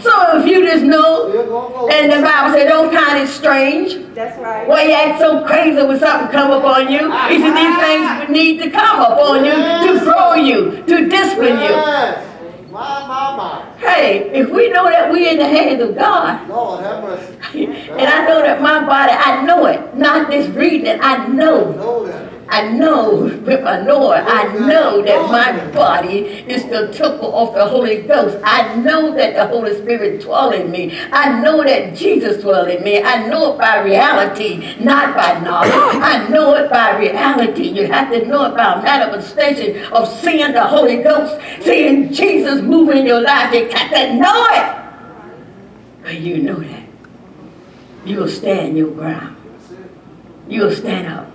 So 0.00 0.40
if 0.40 0.46
you 0.46 0.64
just 0.64 0.84
know, 0.84 1.28
Still 1.28 1.46
gonna 1.46 1.74
go. 1.74 1.88
and 1.90 2.10
the 2.10 2.22
Bible 2.24 2.54
said, 2.56 2.68
don't 2.68 2.90
count 2.90 3.18
it 3.20 3.28
strange. 3.28 4.14
That's 4.14 4.38
right. 4.40 4.66
Why 4.66 4.84
you 4.84 4.92
act 4.92 5.20
so 5.20 5.44
crazy 5.44 5.82
when 5.82 5.98
something 5.98 6.32
come 6.32 6.52
upon 6.52 6.90
you? 6.90 7.12
He 7.28 7.38
said 7.38 7.52
these 7.52 7.76
things 7.76 8.30
need 8.30 8.62
to 8.62 8.70
come 8.70 9.00
upon 9.00 9.44
you 9.44 9.52
to 9.52 10.00
grow 10.02 10.34
you, 10.34 10.82
to 10.86 11.06
discipline 11.06 11.60
you. 11.60 12.29
My, 12.80 13.06
my, 13.06 13.36
my. 13.36 13.76
Hey, 13.76 14.30
if 14.30 14.48
we 14.48 14.70
know 14.70 14.88
that 14.88 15.12
we're 15.12 15.32
in 15.32 15.36
the 15.36 15.46
hands 15.46 15.82
of 15.82 15.94
God, 15.94 16.48
Lord 16.48 16.82
have 16.82 17.04
mercy. 17.04 17.34
and 17.90 18.08
I 18.08 18.26
know 18.26 18.40
that 18.40 18.62
my 18.62 18.82
body, 18.86 19.12
I 19.12 19.42
know 19.44 19.66
it, 19.66 19.94
not 19.94 20.30
just 20.30 20.48
reading 20.56 20.86
it, 20.86 20.98
I 21.02 21.26
know. 21.26 21.72
Know 21.72 22.06
that. 22.06 22.29
I 22.50 22.68
know 22.68 23.14
with 23.46 23.62
my 23.62 23.80
Lord, 23.80 24.18
I 24.18 24.52
know 24.66 25.02
that 25.02 25.30
my 25.30 25.70
body 25.70 26.18
is 26.48 26.64
the 26.64 26.92
temple 26.92 27.32
of 27.34 27.54
the 27.54 27.64
Holy 27.64 28.02
Ghost. 28.02 28.38
I 28.44 28.74
know 28.76 29.14
that 29.14 29.34
the 29.34 29.46
Holy 29.46 29.76
Spirit 29.76 30.20
dwells 30.22 30.56
in 30.56 30.68
me. 30.68 30.98
I 31.12 31.40
know 31.40 31.62
that 31.62 31.94
Jesus 31.94 32.42
dwells 32.42 32.66
in 32.66 32.82
me. 32.82 33.02
I 33.02 33.28
know 33.28 33.54
it 33.54 33.58
by 33.58 33.82
reality, 33.82 34.76
not 34.82 35.14
by 35.14 35.38
knowledge. 35.40 35.70
I 35.72 36.26
know 36.28 36.54
it 36.54 36.68
by 36.68 36.98
reality. 36.98 37.68
You 37.68 37.86
have 37.86 38.10
to 38.10 38.26
know 38.26 38.46
it 38.46 38.56
by 38.56 38.82
manifestation 38.82 39.84
of 39.92 40.08
seeing 40.08 40.52
the 40.52 40.66
Holy 40.66 41.04
Ghost, 41.04 41.40
seeing 41.62 42.12
Jesus 42.12 42.60
moving 42.62 42.98
in 42.98 43.06
your 43.06 43.20
life. 43.20 43.54
You 43.54 43.68
got 43.70 43.90
to 43.90 44.14
know 44.14 44.46
it. 44.50 44.76
When 46.02 46.24
you 46.24 46.42
know 46.42 46.58
that, 46.58 46.82
you 48.04 48.16
will 48.16 48.28
stand 48.28 48.76
your 48.76 48.90
ground. 48.90 49.36
You 50.48 50.62
will 50.62 50.74
stand 50.74 51.06
up. 51.06 51.30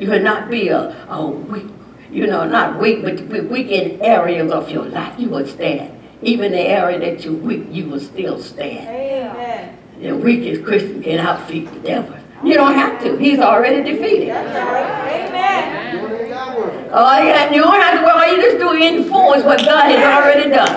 You 0.00 0.08
will 0.08 0.22
not 0.22 0.50
be 0.50 0.68
a, 0.68 0.96
a 1.10 1.26
weak, 1.26 1.66
you 2.10 2.26
know, 2.26 2.48
not 2.48 2.80
weak, 2.80 3.02
but 3.02 3.20
weak 3.50 3.68
in 3.68 4.00
areas 4.00 4.50
of 4.50 4.70
your 4.70 4.86
life. 4.86 5.20
You 5.20 5.28
will 5.28 5.46
stand. 5.46 6.00
Even 6.22 6.52
the 6.52 6.60
area 6.60 6.98
that 6.98 7.22
you're 7.22 7.34
weak, 7.34 7.66
you 7.70 7.86
will 7.86 8.00
still 8.00 8.42
stand. 8.42 8.88
Amen. 8.88 9.76
The 10.00 10.16
weakest 10.16 10.64
Christian 10.64 11.02
can 11.02 11.18
outfeed 11.18 11.68
the 11.68 11.80
devil. 11.80 12.16
You 12.42 12.54
don't 12.54 12.72
have 12.72 13.02
to. 13.02 13.18
He's 13.18 13.40
already 13.40 13.82
defeated. 13.82 14.30
That's 14.30 14.54
right. 14.54 15.28
Amen. 15.28 15.96
Oh, 16.02 16.28
Got 16.30 16.58
work. 16.58 17.52
You, 17.52 17.60
don't 17.60 17.80
have 17.80 17.98
to 17.98 18.04
worry. 18.06 18.30
All 18.30 18.34
you 18.34 18.40
just 18.40 18.56
do 18.56 18.72
enforce 18.72 19.44
what 19.44 19.58
God 19.58 19.90
has 19.90 20.02
already 20.02 20.48
done. 20.48 20.74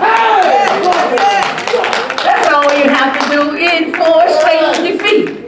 That's 2.22 2.48
all 2.52 2.70
you 2.76 2.90
have 2.90 3.18
to 3.22 3.28
do. 3.34 3.56
Enforce 3.56 4.42
Satan's 4.42 5.00
defeat. 5.00 5.43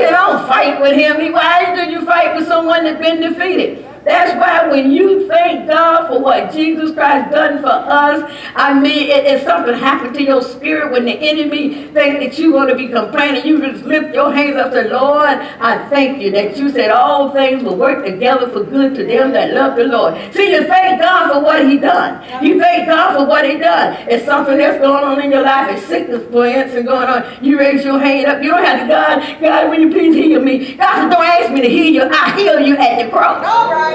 You 0.00 0.08
don't 0.10 0.46
fight 0.48 0.80
with 0.80 0.96
him. 0.96 1.32
Why 1.32 1.74
do 1.74 1.90
you 1.90 2.04
fight 2.06 2.34
with 2.34 2.46
someone 2.46 2.84
that's 2.84 3.00
been 3.00 3.20
defeated? 3.20 3.89
That's 4.04 4.32
why 4.38 4.68
when 4.68 4.90
you 4.90 5.28
thank 5.28 5.68
God 5.68 6.08
for 6.08 6.20
what 6.20 6.52
Jesus 6.52 6.92
Christ 6.92 7.30
done 7.30 7.60
for 7.60 7.68
us, 7.68 8.30
I 8.54 8.72
mean, 8.78 9.10
it, 9.10 9.26
it's 9.26 9.44
something 9.44 9.74
happened 9.74 10.14
to 10.14 10.22
your 10.22 10.42
spirit 10.42 10.90
when 10.90 11.04
the 11.04 11.12
enemy 11.12 11.86
think 11.92 12.20
that 12.20 12.38
you're 12.38 12.52
going 12.52 12.68
to 12.68 12.74
be 12.74 12.88
complaining. 12.88 13.46
You 13.46 13.60
just 13.60 13.84
lift 13.84 14.14
your 14.14 14.32
hands 14.32 14.56
up 14.56 14.72
to 14.72 14.88
Lord. 14.88 15.28
I 15.28 15.86
thank 15.90 16.22
you 16.22 16.30
that 16.32 16.56
you 16.56 16.70
said 16.70 16.90
all 16.90 17.30
things 17.30 17.62
will 17.62 17.76
work 17.76 18.04
together 18.04 18.48
for 18.48 18.64
good 18.64 18.94
to 18.94 19.04
them 19.04 19.32
that 19.32 19.52
love 19.52 19.76
the 19.76 19.84
Lord. 19.84 20.14
See, 20.32 20.52
you 20.52 20.66
thank 20.66 21.00
God 21.00 21.32
for 21.32 21.40
what 21.40 21.68
He 21.68 21.78
done. 21.78 22.44
You 22.44 22.58
thank 22.58 22.88
God 22.88 23.16
for 23.18 23.26
what 23.26 23.44
He 23.48 23.58
done. 23.58 23.96
It's 24.08 24.24
something 24.24 24.56
that's 24.56 24.78
going 24.78 25.04
on 25.04 25.20
in 25.20 25.30
your 25.30 25.42
life. 25.42 25.70
It's 25.76 25.86
sickness, 25.86 26.24
for 26.30 26.46
instance, 26.46 26.86
going 26.86 27.08
on. 27.08 27.44
You 27.44 27.58
raise 27.58 27.84
your 27.84 27.98
hand 27.98 28.26
up. 28.26 28.42
You 28.42 28.50
don't 28.50 28.64
have 28.64 28.80
to, 28.80 28.88
God, 28.88 29.40
God, 29.40 29.70
will 29.70 29.78
you 29.78 29.90
please 29.90 30.14
heal 30.14 30.40
me? 30.40 30.74
God 30.74 30.94
said, 30.94 31.10
don't 31.10 31.24
ask 31.24 31.52
me 31.52 31.60
to 31.60 31.68
heal 31.68 31.92
you. 31.92 32.08
I 32.10 32.36
heal 32.38 32.60
you 32.60 32.76
at 32.76 33.04
the 33.04 33.10
cross. 33.10 33.44
All 33.46 33.70
right. 33.70 33.89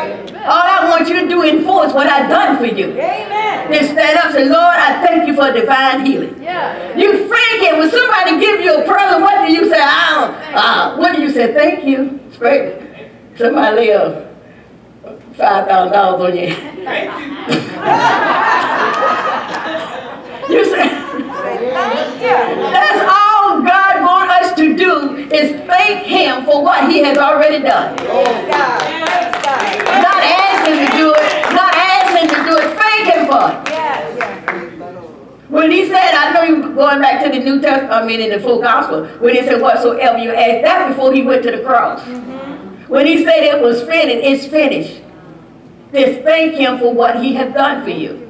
All 0.46 0.62
I 0.62 0.88
want 0.90 1.08
you 1.10 1.22
to 1.22 1.28
do 1.28 1.42
in 1.44 1.64
full 1.64 1.82
is 1.84 1.94
what 1.94 2.08
I've 2.08 2.30
done 2.30 2.58
for 2.58 2.66
you. 2.66 2.92
Amen. 2.92 3.72
Then 3.72 3.84
stand 3.84 4.18
up 4.20 4.26
and 4.26 4.34
say, 4.34 4.46
Lord, 4.46 4.78
I 4.78 5.02
thank 5.06 5.28
you 5.28 5.34
for 5.36 5.52
divine 5.52 6.06
healing. 6.06 6.42
Yeah. 6.42 6.96
You 6.96 7.28
freaking, 7.28 7.80
when 7.80 7.90
somebody 7.90 8.40
give 8.40 8.62
you 8.62 8.76
a 8.76 8.86
present, 8.88 9.22
what 9.22 9.48
do 9.48 9.54
you 9.54 9.70
say? 9.70 9.82
I 9.82 10.14
don't, 10.14 10.36
uh, 10.56 10.96
what 10.98 11.16
do 11.16 11.22
you 11.22 11.32
say? 11.32 11.54
Thank 11.54 11.86
you. 11.86 12.20
Straight. 12.32 12.82
Somebody 13.38 13.76
lay 13.76 13.90
a 13.90 14.32
$5,000 15.34 16.20
on 16.20 16.36
you. 16.38 16.48
you 20.56 20.66
say, 20.66 20.90
Thank 21.76 22.20
that's 22.20 23.02
all 23.02 23.25
us 24.56 24.60
to 24.60 24.76
do 24.76 25.16
is 25.34 25.52
thank 25.68 26.06
Him 26.06 26.46
for 26.46 26.64
what 26.64 26.90
He 26.90 27.00
has 27.00 27.18
already 27.18 27.64
done. 27.64 27.96
Praise 27.98 28.08
God. 28.08 28.80
Praise 28.80 29.44
God. 29.44 30.02
Not 30.02 30.24
ask 30.24 30.68
Him 30.70 30.86
to 30.86 30.98
do 30.98 31.14
it, 31.14 31.54
not 31.54 31.76
ask 31.76 32.18
Him 32.18 32.28
to 32.30 32.50
do 32.50 32.58
it, 32.58 32.78
thank 32.78 33.14
Him 33.14 33.26
for 33.28 33.52
it. 33.52 33.70
Yes. 33.70 34.18
yes. 34.18 35.12
When 35.50 35.72
he 35.72 35.88
said, 35.88 36.14
I 36.16 36.34
know 36.34 36.42
you 36.44 36.74
going 36.74 37.02
back 37.02 37.24
to 37.24 37.30
the 37.30 37.44
New 37.44 37.62
Testament, 37.62 37.94
I 37.94 38.06
mean 38.06 38.20
in 38.20 38.30
the 38.32 38.40
full 38.40 38.62
gospel, 38.62 39.06
when 39.20 39.36
he 39.36 39.42
said 39.44 39.62
whatsoever 39.62 40.18
you 40.18 40.32
ask, 40.32 40.64
that 40.64 40.90
before 40.90 41.14
he 41.14 41.22
went 41.22 41.44
to 41.44 41.52
the 41.52 41.64
cross. 41.64 42.06
When 42.88 43.06
he 43.06 43.24
said 43.24 43.44
it 43.44 43.62
was 43.62 43.84
finished, 43.84 44.26
it's 44.26 44.48
finished. 44.48 45.02
Just 45.94 46.24
thank 46.24 46.56
him 46.56 46.80
for 46.80 46.94
what 46.94 47.24
he 47.24 47.36
has 47.36 47.54
done 47.54 47.84
for 47.84 47.92
you. 47.92 48.30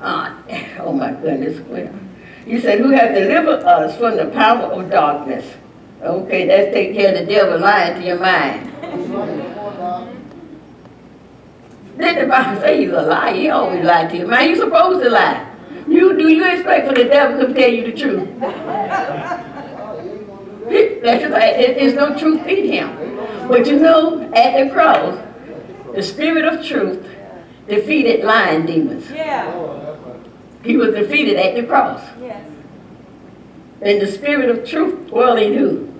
Ah, 0.00 0.38
oh 0.80 0.92
my 0.92 1.10
goodness. 1.12 1.58
Well, 1.68 1.92
You 2.50 2.58
said, 2.60 2.80
who 2.80 2.90
has 2.90 3.16
delivered 3.16 3.62
us 3.62 3.96
from 3.96 4.16
the 4.16 4.26
power 4.26 4.72
of 4.72 4.90
darkness? 4.90 5.54
Okay, 6.02 6.48
that's 6.48 6.74
take 6.74 6.96
care 6.96 7.14
of 7.14 7.20
the 7.20 7.32
devil 7.32 7.60
lying 7.60 8.00
to 8.00 8.04
your 8.04 8.18
mind. 8.18 8.66
Then 11.96 12.18
the 12.18 12.26
Bible 12.26 12.60
say 12.60 12.80
he's 12.80 12.90
a 12.90 13.02
liar. 13.02 13.34
He 13.34 13.48
always 13.50 13.84
lie 13.84 14.06
to 14.08 14.16
you. 14.16 14.26
Man, 14.26 14.48
you 14.48 14.56
supposed 14.56 15.00
to 15.00 15.10
lie. 15.10 15.46
You 15.86 16.18
do 16.18 16.26
you 16.28 16.44
expect 16.44 16.88
for 16.88 16.94
the 16.94 17.04
devil 17.04 17.46
to 17.46 17.54
tell 17.54 17.70
you 17.70 17.84
the 17.84 17.96
truth? 17.96 18.28
That's 21.02 21.22
just, 21.22 21.34
it's 21.38 21.94
no 21.94 22.18
truth 22.18 22.44
in 22.48 22.66
him. 22.66 23.46
But 23.46 23.68
you 23.68 23.78
know, 23.78 24.22
at 24.32 24.64
the 24.64 24.70
cross, 24.72 25.20
the 25.94 26.02
spirit 26.02 26.44
of 26.46 26.66
truth 26.66 27.06
defeated 27.68 28.24
lying 28.24 28.66
demons. 28.66 29.08
Yeah. 29.08 29.89
Lord 30.64 30.94
have 30.94 30.94
mercy. 30.94 30.96
He 30.96 31.00
was 31.00 31.08
defeated 31.08 31.36
at 31.36 31.54
the 31.54 31.66
cross. 31.66 32.02
Yes. 32.20 32.46
And 33.82 34.00
the 34.00 34.06
spirit 34.06 34.50
of 34.50 34.68
truth 34.68 35.08
dwell 35.08 35.36
in 35.36 35.54
who? 35.54 35.92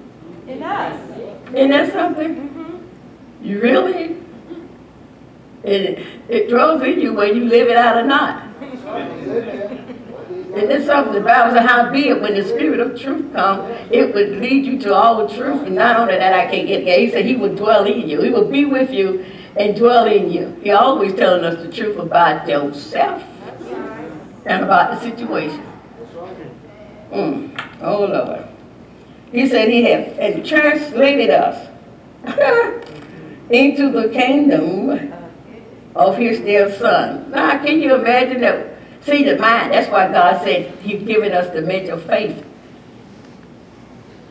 In 0.47 0.63
us. 0.63 1.11
Isn't 1.55 1.71
that 1.71 1.93
something? 1.93 2.37
Mm-hmm. 2.37 3.45
You 3.45 3.61
really? 3.61 4.17
It, 5.65 6.07
it 6.29 6.49
dwells 6.49 6.83
in 6.83 7.01
you 7.01 7.13
whether 7.13 7.33
you 7.33 7.45
live 7.45 7.69
it 7.69 7.77
out 7.77 7.97
or 7.97 8.07
not. 8.07 8.47
And 10.53 10.69
this 10.69 10.87
something 10.87 11.15
the 11.15 11.21
Bible 11.21 11.55
says, 11.55 11.65
how 11.69 11.91
be 11.93 12.09
it 12.09 12.21
when 12.21 12.35
the 12.35 12.43
spirit 12.43 12.81
of 12.81 13.01
truth 13.01 13.33
comes, 13.33 13.71
it 13.93 14.13
would 14.13 14.31
lead 14.39 14.65
you 14.65 14.81
to 14.81 14.93
all 14.93 15.27
the 15.27 15.35
truth. 15.35 15.65
And 15.65 15.77
not 15.77 15.97
only 15.97 16.17
that, 16.17 16.33
I 16.33 16.51
can't 16.51 16.67
get 16.67 16.85
there. 16.85 16.99
He 16.99 17.11
said 17.11 17.25
he 17.25 17.37
would 17.37 17.57
dwell 17.57 17.87
in 17.87 18.09
you. 18.09 18.21
He 18.21 18.31
would 18.31 18.51
be 18.51 18.65
with 18.65 18.91
you 18.91 19.25
and 19.57 19.77
dwell 19.77 20.07
in 20.07 20.31
you. 20.31 20.59
He 20.63 20.73
always 20.73 21.15
telling 21.15 21.45
us 21.45 21.57
the 21.65 21.71
truth 21.71 21.99
about 21.99 22.49
yourself 22.49 23.23
and 24.47 24.65
about 24.65 24.93
the 24.93 25.01
situation. 25.01 25.67
Mm. 27.13 27.81
Oh 27.83 28.05
Lord. 28.05 28.47
He 29.33 29.49
said 29.49 29.69
he 29.69 29.83
had 29.85 30.45
translated 30.45 31.31
us 31.31 31.69
into 33.51 33.91
the 33.91 34.09
kingdom 34.09 35.13
of 35.95 36.17
his 36.17 36.41
dear 36.41 36.73
son. 36.77 37.31
Now 37.31 37.63
can 37.65 37.81
you 37.81 37.95
imagine 37.95 38.41
that? 38.41 38.77
See 39.03 39.25
the 39.25 39.39
mind, 39.39 39.73
that's 39.73 39.91
why 39.91 40.13
God 40.13 40.43
said 40.45 40.75
he's 40.81 41.03
given 41.07 41.33
us 41.33 41.53
the 41.55 41.63
measure 41.63 41.93
of 41.93 42.03
faith. 42.05 42.45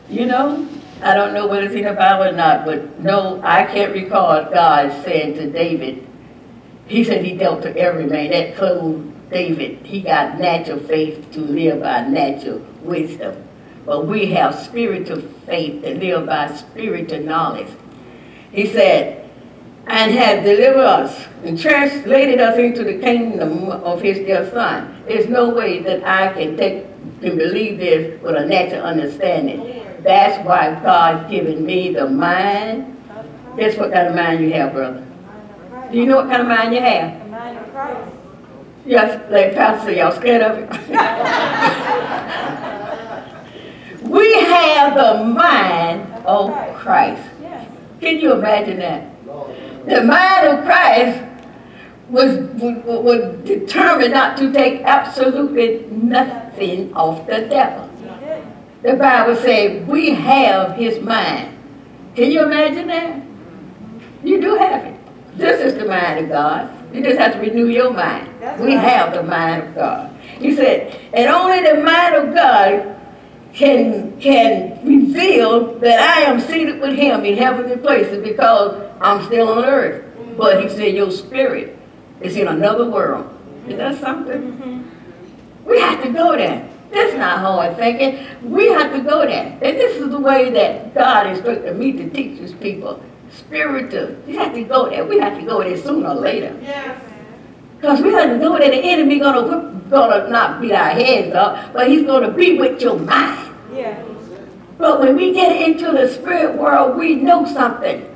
You 0.08 0.26
know? 0.26 0.68
I 1.02 1.14
don't 1.14 1.32
know 1.32 1.46
whether 1.46 1.64
it's 1.64 1.74
in 1.74 1.84
the 1.84 1.92
Bible 1.92 2.24
or 2.24 2.32
not, 2.32 2.66
but 2.66 3.00
no, 3.00 3.40
I 3.42 3.64
can't 3.64 3.92
recall 3.92 4.44
God 4.44 5.04
saying 5.04 5.34
to 5.36 5.50
David, 5.50 6.06
he 6.86 7.04
said 7.04 7.24
he 7.24 7.36
dealt 7.36 7.62
to 7.62 7.76
every 7.76 8.04
man. 8.04 8.30
That 8.30 8.56
clothed 8.56 9.10
David. 9.30 9.78
He 9.86 10.00
got 10.00 10.38
natural 10.38 10.80
faith 10.80 11.30
to 11.32 11.40
live 11.40 11.80
by 11.82 12.06
natural 12.06 12.58
wisdom. 12.82 13.44
But 13.86 14.06
we 14.06 14.26
have 14.26 14.54
spiritual 14.54 15.22
faith 15.46 15.82
to 15.82 15.94
live 15.94 16.26
by 16.26 16.54
spiritual 16.54 17.20
knowledge. 17.20 17.68
He 18.52 18.66
said, 18.66 19.28
and 19.86 20.12
have 20.12 20.44
delivered 20.44 20.84
us 20.84 21.26
and 21.44 21.58
translated 21.58 22.40
us 22.40 22.58
into 22.58 22.84
the 22.84 22.98
kingdom 22.98 23.70
of 23.70 24.00
his 24.00 24.18
dear 24.18 24.48
son. 24.50 25.02
There's 25.06 25.28
no 25.28 25.48
way 25.50 25.80
that 25.82 26.04
I 26.04 26.32
can 26.32 26.56
take 26.56 26.84
and 27.22 27.38
believe 27.38 27.78
this 27.78 28.20
with 28.22 28.36
a 28.36 28.46
natural 28.46 28.82
understanding. 28.82 29.84
That's 30.02 30.44
why 30.46 30.78
God 30.82 31.30
given 31.30 31.64
me 31.64 31.92
the 31.92 32.08
mind. 32.08 32.96
Guess 33.56 33.76
what 33.78 33.92
kind 33.92 34.08
of 34.08 34.14
mind 34.14 34.40
you 34.42 34.52
have, 34.52 34.72
brother? 34.72 35.04
Do 35.90 35.98
you 35.98 36.06
know 36.06 36.16
what 36.16 36.28
kind 36.28 36.42
of 36.42 36.48
mind 36.48 36.74
you 36.74 36.80
have? 36.80 37.24
The 37.24 37.30
mind 37.30 37.58
of 37.58 37.72
Christ. 37.72 38.19
Yes, 38.86 39.20
like 39.30 39.54
Pastor, 39.54 39.92
y'all 39.92 40.12
scared 40.12 40.42
of 40.42 40.58
it? 40.58 40.70
we 44.02 44.32
have 44.40 44.96
the 44.96 45.24
mind 45.24 46.10
of 46.24 46.50
Christ. 46.76 47.22
Can 48.00 48.18
you 48.18 48.32
imagine 48.32 48.78
that? 48.78 49.06
The 49.86 50.02
mind 50.02 50.46
of 50.46 50.64
Christ 50.64 51.22
was, 52.08 52.38
was, 52.60 52.76
was 52.84 53.38
determined 53.44 54.14
not 54.14 54.36
to 54.38 54.50
take 54.52 54.80
absolutely 54.82 55.84
nothing 55.90 56.92
off 56.94 57.26
the 57.26 57.42
devil. 57.42 57.90
The 58.82 58.94
Bible 58.94 59.36
says 59.36 59.86
we 59.86 60.10
have 60.10 60.76
his 60.76 61.00
mind. 61.00 61.56
Can 62.16 62.30
you 62.30 62.42
imagine 62.42 62.86
that? 62.88 63.22
You 64.24 64.40
do 64.40 64.56
have 64.56 64.86
it. 64.86 64.96
This 65.36 65.60
is 65.60 65.78
the 65.78 65.84
mind 65.84 66.24
of 66.24 66.30
God. 66.30 66.79
You 66.92 67.02
just 67.02 67.18
have 67.18 67.34
to 67.34 67.38
renew 67.40 67.66
your 67.66 67.92
mind. 67.92 68.28
That's 68.40 68.60
We 68.60 68.74
right. 68.74 68.88
have 68.88 69.14
the 69.14 69.22
mind 69.22 69.62
of 69.62 69.74
God. 69.74 70.16
He 70.38 70.54
said, 70.54 70.98
and 71.12 71.28
only 71.28 71.62
the 71.62 71.82
mind 71.82 72.14
of 72.14 72.34
God 72.34 72.96
can 73.52 74.18
can 74.20 74.84
reveal 74.86 75.78
that 75.80 76.00
I 76.00 76.22
am 76.22 76.40
seated 76.40 76.80
with 76.80 76.96
him 76.96 77.24
in 77.24 77.36
heavenly 77.36 77.76
places 77.76 78.22
because 78.22 78.90
I'm 79.00 79.24
still 79.26 79.48
on 79.48 79.64
earth. 79.64 80.04
But 80.36 80.62
he 80.62 80.68
said 80.68 80.94
your 80.94 81.10
spirit 81.10 81.76
is 82.20 82.36
in 82.36 82.48
another 82.48 82.88
world. 82.90 83.28
Is 83.68 83.76
that 83.76 83.98
something? 84.00 84.52
Mm-hmm. 84.52 85.68
We 85.68 85.80
have 85.80 86.02
to 86.02 86.10
go 86.10 86.36
there. 86.36 86.68
That's 86.90 87.14
not 87.16 87.38
hard 87.40 87.76
thinking. 87.76 88.26
We 88.50 88.68
have 88.68 88.92
to 88.92 89.00
go 89.00 89.24
there. 89.26 89.46
And 89.62 89.76
this 89.78 89.96
is 89.96 90.10
the 90.10 90.18
way 90.18 90.50
that 90.50 90.94
God 90.94 91.26
instructed 91.28 91.76
me 91.76 91.92
to 91.92 92.10
teach 92.10 92.38
his 92.38 92.52
people. 92.52 93.02
Spiritual. 93.32 94.16
We 94.26 94.36
have 94.36 94.54
to 94.54 94.64
go 94.64 94.88
there. 94.88 95.04
We 95.04 95.18
have 95.20 95.38
to 95.38 95.44
go 95.44 95.62
there 95.62 95.76
sooner 95.76 96.08
or 96.08 96.14
later. 96.14 96.56
Yes. 96.62 97.00
Because 97.80 98.00
we 98.00 98.12
have 98.12 98.30
to 98.30 98.36
know 98.38 98.58
that 98.58 98.70
the 98.70 98.76
enemy 98.76 99.18
gonna 99.18 99.42
whip, 99.42 99.90
gonna 99.90 100.28
not 100.28 100.60
beat 100.60 100.72
our 100.72 100.90
heads 100.90 101.34
up, 101.34 101.72
but 101.72 101.88
he's 101.88 102.04
gonna 102.04 102.30
be 102.30 102.58
with 102.58 102.80
your 102.82 102.98
mind. 102.98 103.54
Yeah. 103.72 104.02
But 104.78 105.00
when 105.00 105.16
we 105.16 105.32
get 105.32 105.60
into 105.60 105.92
the 105.92 106.08
spirit 106.08 106.56
world, 106.56 106.98
we 106.98 107.14
know 107.14 107.46
something. 107.46 108.06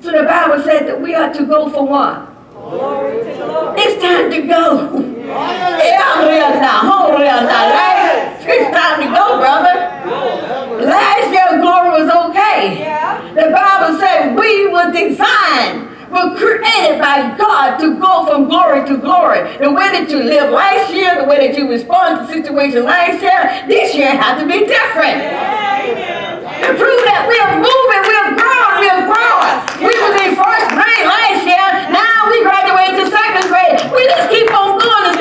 So 0.00 0.12
the 0.12 0.24
Bible 0.24 0.62
said 0.62 0.86
that 0.86 1.00
we 1.00 1.14
are 1.14 1.32
to 1.32 1.44
go 1.44 1.68
for 1.70 1.86
what? 1.86 2.52
Glory 2.52 3.24
to 3.24 3.34
glory. 3.34 3.80
It's 3.80 4.02
time 4.02 4.30
to 4.30 4.42
go. 4.46 5.00
Yeah, 5.26 6.20
real 6.22 6.60
it's 8.48 8.70
time 8.76 9.00
to 9.02 9.08
go, 9.10 9.38
brother. 9.38 9.74
Last 10.86 11.32
year 11.32 11.60
glory 11.60 11.90
was 12.02 12.08
okay. 12.30 12.80
Yeah. 12.80 13.18
The 13.34 13.50
Bible 13.50 13.98
said 13.98 14.36
we 14.36 14.68
were 14.68 14.92
designed, 14.92 15.90
were 16.10 16.36
created 16.36 17.00
by 17.00 17.34
God 17.36 17.78
to 17.80 17.98
go 17.98 18.26
from 18.26 18.48
glory 18.48 18.86
to 18.86 18.96
glory. 18.96 19.42
The 19.58 19.70
way 19.70 19.90
that 19.92 20.08
you 20.10 20.22
lived 20.22 20.52
last 20.52 20.92
year, 20.92 21.20
the 21.20 21.28
way 21.28 21.46
that 21.48 21.58
you 21.58 21.68
respond 21.68 22.26
to 22.26 22.32
situations 22.32 22.84
last 22.84 23.20
year, 23.20 23.66
this 23.68 23.94
year 23.94 24.14
had 24.14 24.38
to 24.40 24.46
be 24.46 24.64
different. 24.66 25.20
To 26.56 26.70
prove 26.72 27.02
that 27.04 27.26
we 27.28 27.36
are 27.42 27.56
moving, 27.60 28.02
we 28.06 28.14
are 28.16 28.32
growing, 28.32 28.76
we 28.80 28.88
are 28.88 29.04
growing. 29.06 29.56
We 29.84 29.92
was 29.92 30.14
in 30.24 30.32
first 30.38 30.68
grade 30.72 31.04
last 31.04 31.42
year, 31.44 31.66
now 31.92 32.26
we 32.32 32.40
graduate 32.42 32.96
to 32.96 33.04
second 33.12 33.44
grade. 33.52 33.76
We 33.92 34.02
just 34.08 34.30
keep 34.32 34.48
on 34.54 34.75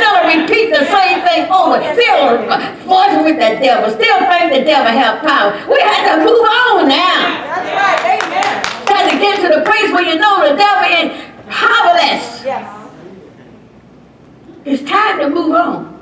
instead 0.05 0.41
repeat 0.41 0.69
the 0.71 0.85
same 0.85 1.21
thing 1.25 1.51
over. 1.51 1.81
Still 1.93 2.37
voicing 2.85 3.23
with 3.23 3.35
the 3.35 3.59
devil, 3.63 3.89
still 3.89 4.19
think 4.29 4.53
the 4.53 4.63
devil 4.63 4.91
have 4.91 5.21
power. 5.21 5.51
We 5.69 5.79
had 5.81 6.15
to 6.15 6.23
move 6.23 6.41
on 6.41 6.87
now. 6.87 7.45
That's 7.45 7.69
right. 7.73 8.23
Amen. 8.23 8.85
Got 8.85 9.11
to 9.11 9.17
get 9.17 9.41
to 9.41 9.59
the 9.59 9.65
place 9.65 9.91
where 9.91 10.03
you 10.03 10.15
know 10.19 10.49
the 10.49 10.55
devil 10.55 10.85
is 10.91 11.23
powerless. 11.49 12.43
Yes. 12.45 12.91
It's 14.65 14.89
time 14.89 15.19
to 15.19 15.29
move 15.29 15.53
on. 15.55 15.93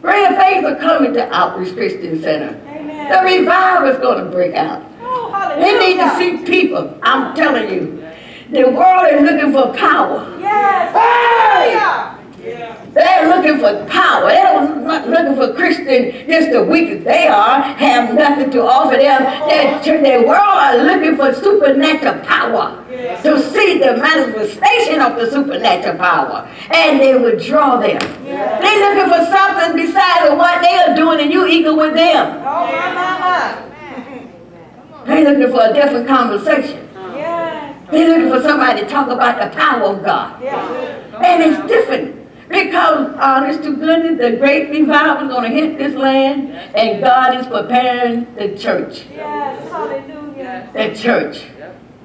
Greater 0.00 0.36
things 0.36 0.64
are 0.64 0.76
coming 0.76 1.14
to 1.14 1.34
Outreach 1.34 1.74
Christian 1.74 2.20
Center. 2.22 2.60
Amen. 2.68 3.10
The 3.10 3.38
revival 3.38 3.88
is 3.88 3.98
going 3.98 4.24
to 4.24 4.30
break 4.30 4.54
out. 4.54 4.82
Oh, 5.00 5.56
They 5.58 5.78
need 5.78 5.96
to 5.98 6.16
see 6.16 6.44
people. 6.44 6.98
I'm 7.02 7.34
telling 7.34 7.70
you, 7.72 8.00
the 8.50 8.70
world 8.70 9.08
is 9.12 9.22
looking 9.22 9.52
for 9.52 9.72
power. 9.74 10.38
Yes. 10.38 10.94
They're 12.44 13.28
looking 13.28 13.58
for 13.58 13.86
power. 13.86 14.28
They're 14.28 14.76
not 14.76 15.08
looking 15.08 15.36
for 15.36 15.54
Christian, 15.54 16.28
just 16.28 16.52
the 16.52 16.62
weak 16.62 16.90
as 16.90 17.04
they 17.04 17.26
are, 17.26 17.62
have 17.62 18.14
nothing 18.14 18.50
to 18.50 18.62
offer 18.62 18.96
them. 18.96 19.24
Their, 19.48 20.02
their 20.02 20.26
world 20.26 20.38
are 20.38 20.76
looking 20.76 21.16
for 21.16 21.32
supernatural 21.34 22.24
power. 22.24 22.80
To 23.22 23.40
see 23.40 23.78
the 23.78 23.96
manifestation 23.96 25.00
of 25.00 25.16
the 25.16 25.30
supernatural 25.30 25.96
power. 25.96 26.48
And 26.70 27.00
they 27.00 27.16
would 27.16 27.42
draw 27.42 27.78
them. 27.78 27.98
They're 28.24 28.94
looking 28.94 29.12
for 29.12 29.24
something 29.26 29.76
besides 29.76 30.30
of 30.30 30.38
what 30.38 30.62
they 30.62 30.76
are 30.76 30.94
doing 30.94 31.20
and 31.20 31.32
you 31.32 31.46
equal 31.46 31.76
with 31.76 31.94
them. 31.94 32.36
Oh, 32.38 32.66
my 32.66 32.94
mama. 32.94 33.70
They're 35.06 35.32
looking 35.32 35.52
for 35.52 35.70
a 35.70 35.72
different 35.72 36.06
conversation. 36.06 36.88
They're 37.90 38.08
looking 38.08 38.30
for 38.30 38.42
somebody 38.42 38.80
to 38.80 38.86
talk 38.88 39.08
about 39.08 39.38
the 39.40 39.56
power 39.56 39.94
of 39.94 40.04
God. 40.04 40.42
And 40.42 41.42
it's 41.42 41.66
different 41.68 42.23
because, 42.48 43.14
honest 43.16 43.62
to 43.64 43.74
goodness, 43.76 44.18
the 44.20 44.36
great 44.36 44.68
revival 44.70 45.28
is 45.28 45.34
going 45.34 45.50
to 45.50 45.56
hit 45.56 45.78
this 45.78 45.94
land, 45.94 46.52
and 46.76 47.00
God 47.02 47.36
is 47.40 47.46
preparing 47.46 48.26
the 48.34 48.56
church. 48.56 49.06
Yes. 49.10 49.70
Hallelujah. 49.70 50.68
The 50.74 50.94
church. 50.94 51.44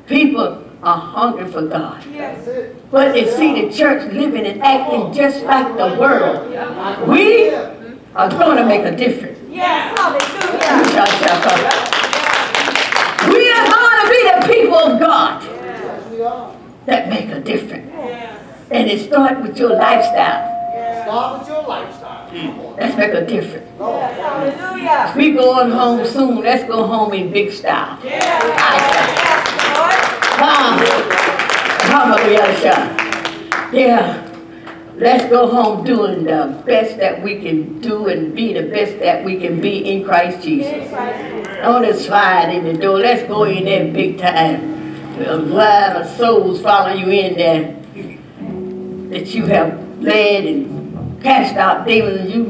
People 0.07 0.63
are 0.81 0.97
hungry 0.97 1.45
for 1.51 1.63
God. 1.67 2.03
Yes. 2.11 2.47
But 2.89 3.13
they 3.13 3.29
see 3.29 3.61
the 3.65 3.73
church 3.73 4.11
living 4.13 4.45
and 4.45 4.61
acting 4.63 5.13
just 5.13 5.43
like 5.43 5.75
the 5.75 5.97
world. 5.99 6.49
We 7.07 7.49
are 7.49 8.29
going 8.29 8.57
to 8.57 8.65
make 8.65 8.85
a 8.85 8.95
difference. 8.95 9.37
Yes. 9.49 9.97
Hallelujah. 9.99 10.39
We 13.27 13.51
are 13.51 13.67
going 13.69 13.97
to 14.01 14.09
be 14.09 14.21
the 14.31 14.53
people 14.53 14.77
of 14.77 14.99
God 14.99 15.43
Yes, 15.43 16.09
we 16.11 16.21
are. 16.21 16.55
that 16.85 17.09
make 17.09 17.29
a 17.29 17.39
difference. 17.41 17.91
And 18.71 18.87
it 18.87 19.07
starts 19.07 19.41
with 19.41 19.57
your 19.57 19.75
lifestyle. 19.75 20.59
Start 21.03 21.39
with 21.39 21.47
your 21.47 21.63
lifestyle. 21.63 22.29
Come 22.29 22.59
on. 22.59 22.75
Mm. 22.75 22.77
Let's 22.77 22.97
make 22.97 23.13
a 23.13 23.25
difference. 23.25 23.67
Yes. 23.79 24.55
Hallelujah. 24.55 25.13
We 25.17 25.31
going 25.31 25.71
home 25.71 26.05
soon. 26.05 26.43
Let's 26.43 26.63
go 26.65 26.85
home 26.85 27.13
in 27.13 27.31
big 27.31 27.51
style. 27.51 27.97
Yes. 28.03 28.43
Come, 30.37 30.79
hallelujah. 31.89 32.95
Yeah. 33.73 34.25
Let's 34.97 35.25
go 35.31 35.47
home 35.47 35.83
doing 35.83 36.25
the 36.25 36.61
best 36.65 36.97
that 36.97 37.23
we 37.23 37.39
can 37.39 37.79
do 37.81 38.07
and 38.07 38.35
be 38.35 38.53
the 38.53 38.69
best 38.69 38.99
that 38.99 39.25
we 39.25 39.39
can 39.39 39.59
be 39.59 39.89
in 39.89 40.05
Christ 40.05 40.43
Jesus. 40.43 40.93
On 41.63 41.81
the 41.81 41.93
slide 41.95 42.53
in 42.53 42.65
the 42.65 42.73
door. 42.73 42.99
Let's 42.99 43.27
go 43.27 43.45
in 43.45 43.65
there 43.65 43.91
big 43.91 44.19
time. 44.19 44.77
A 45.25 45.35
lot 45.35 45.95
of 45.95 46.07
souls 46.17 46.61
follow 46.61 46.93
you 46.93 47.09
in 47.09 47.35
there 47.35 47.78
that 49.09 49.33
you 49.33 49.45
have 49.47 50.01
led 50.01 50.45
and 50.45 51.21
cast 51.21 51.55
out 51.55 51.85
demons. 51.87 52.21
And 52.21 52.29
you 52.29 52.43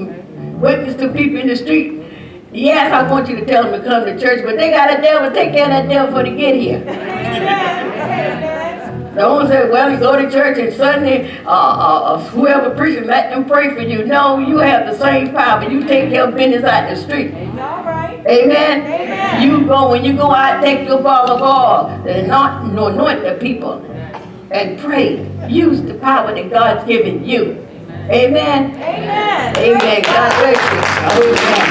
witness 0.59 0.95
to 0.95 1.09
people 1.09 1.39
in 1.39 1.47
the 1.47 1.55
street. 1.55 2.03
Yes, 2.51 2.91
I 2.91 3.09
want 3.09 3.29
you 3.29 3.35
to 3.35 3.45
tell 3.45 3.63
them 3.63 3.79
to 3.79 3.87
come 3.87 4.05
to 4.05 4.19
church, 4.19 4.43
but 4.43 4.57
they 4.57 4.71
got 4.71 4.97
a 4.97 5.01
devil. 5.01 5.31
Take 5.31 5.53
care 5.53 5.65
of 5.65 5.69
that 5.69 5.87
devil 5.87 6.07
before 6.07 6.23
they 6.23 6.35
get 6.35 6.55
here. 6.55 6.83
Don't 9.15 9.47
say, 9.47 9.69
well, 9.69 9.91
you 9.91 9.99
go 9.99 10.15
to 10.15 10.31
church 10.31 10.57
and 10.59 10.73
Sunday, 10.73 11.37
uh, 11.43 11.49
uh, 11.49 12.13
uh, 12.13 12.19
whoever 12.29 12.73
preaching, 12.75 13.05
let 13.05 13.29
them 13.31 13.45
pray 13.45 13.73
for 13.73 13.81
you. 13.81 14.05
No, 14.05 14.39
you 14.39 14.57
have 14.59 14.85
the 14.87 14.97
same 14.97 15.33
power. 15.33 15.61
But 15.61 15.71
you 15.71 15.83
take 15.83 16.09
care 16.09 16.27
of 16.27 16.35
business 16.35 16.63
out 16.63 16.89
the 16.89 16.95
street. 16.95 17.33
All 17.33 17.83
right. 17.83 18.23
Amen. 18.27 18.81
Amen. 18.81 19.41
You 19.43 19.65
go 19.65 19.89
when 19.89 20.05
you 20.05 20.13
go 20.13 20.31
out, 20.31 20.63
take 20.63 20.87
your 20.87 21.01
ball 21.01 21.29
of 21.29 21.41
oil 21.41 22.07
and 22.07 22.27
not 22.27 22.63
anoint 22.65 23.23
the 23.23 23.37
people 23.41 23.81
and 24.51 24.79
pray. 24.79 25.27
Use 25.47 25.81
the 25.81 25.93
power 25.95 26.33
that 26.33 26.49
God's 26.49 26.87
given 26.87 27.23
you. 27.25 27.65
Amen. 28.09 28.75
Amen. 28.75 29.57
Amen. 29.57 30.01
God 30.01 30.31
bless 30.39 31.23
you. 31.23 31.29
Amen. 31.31 31.69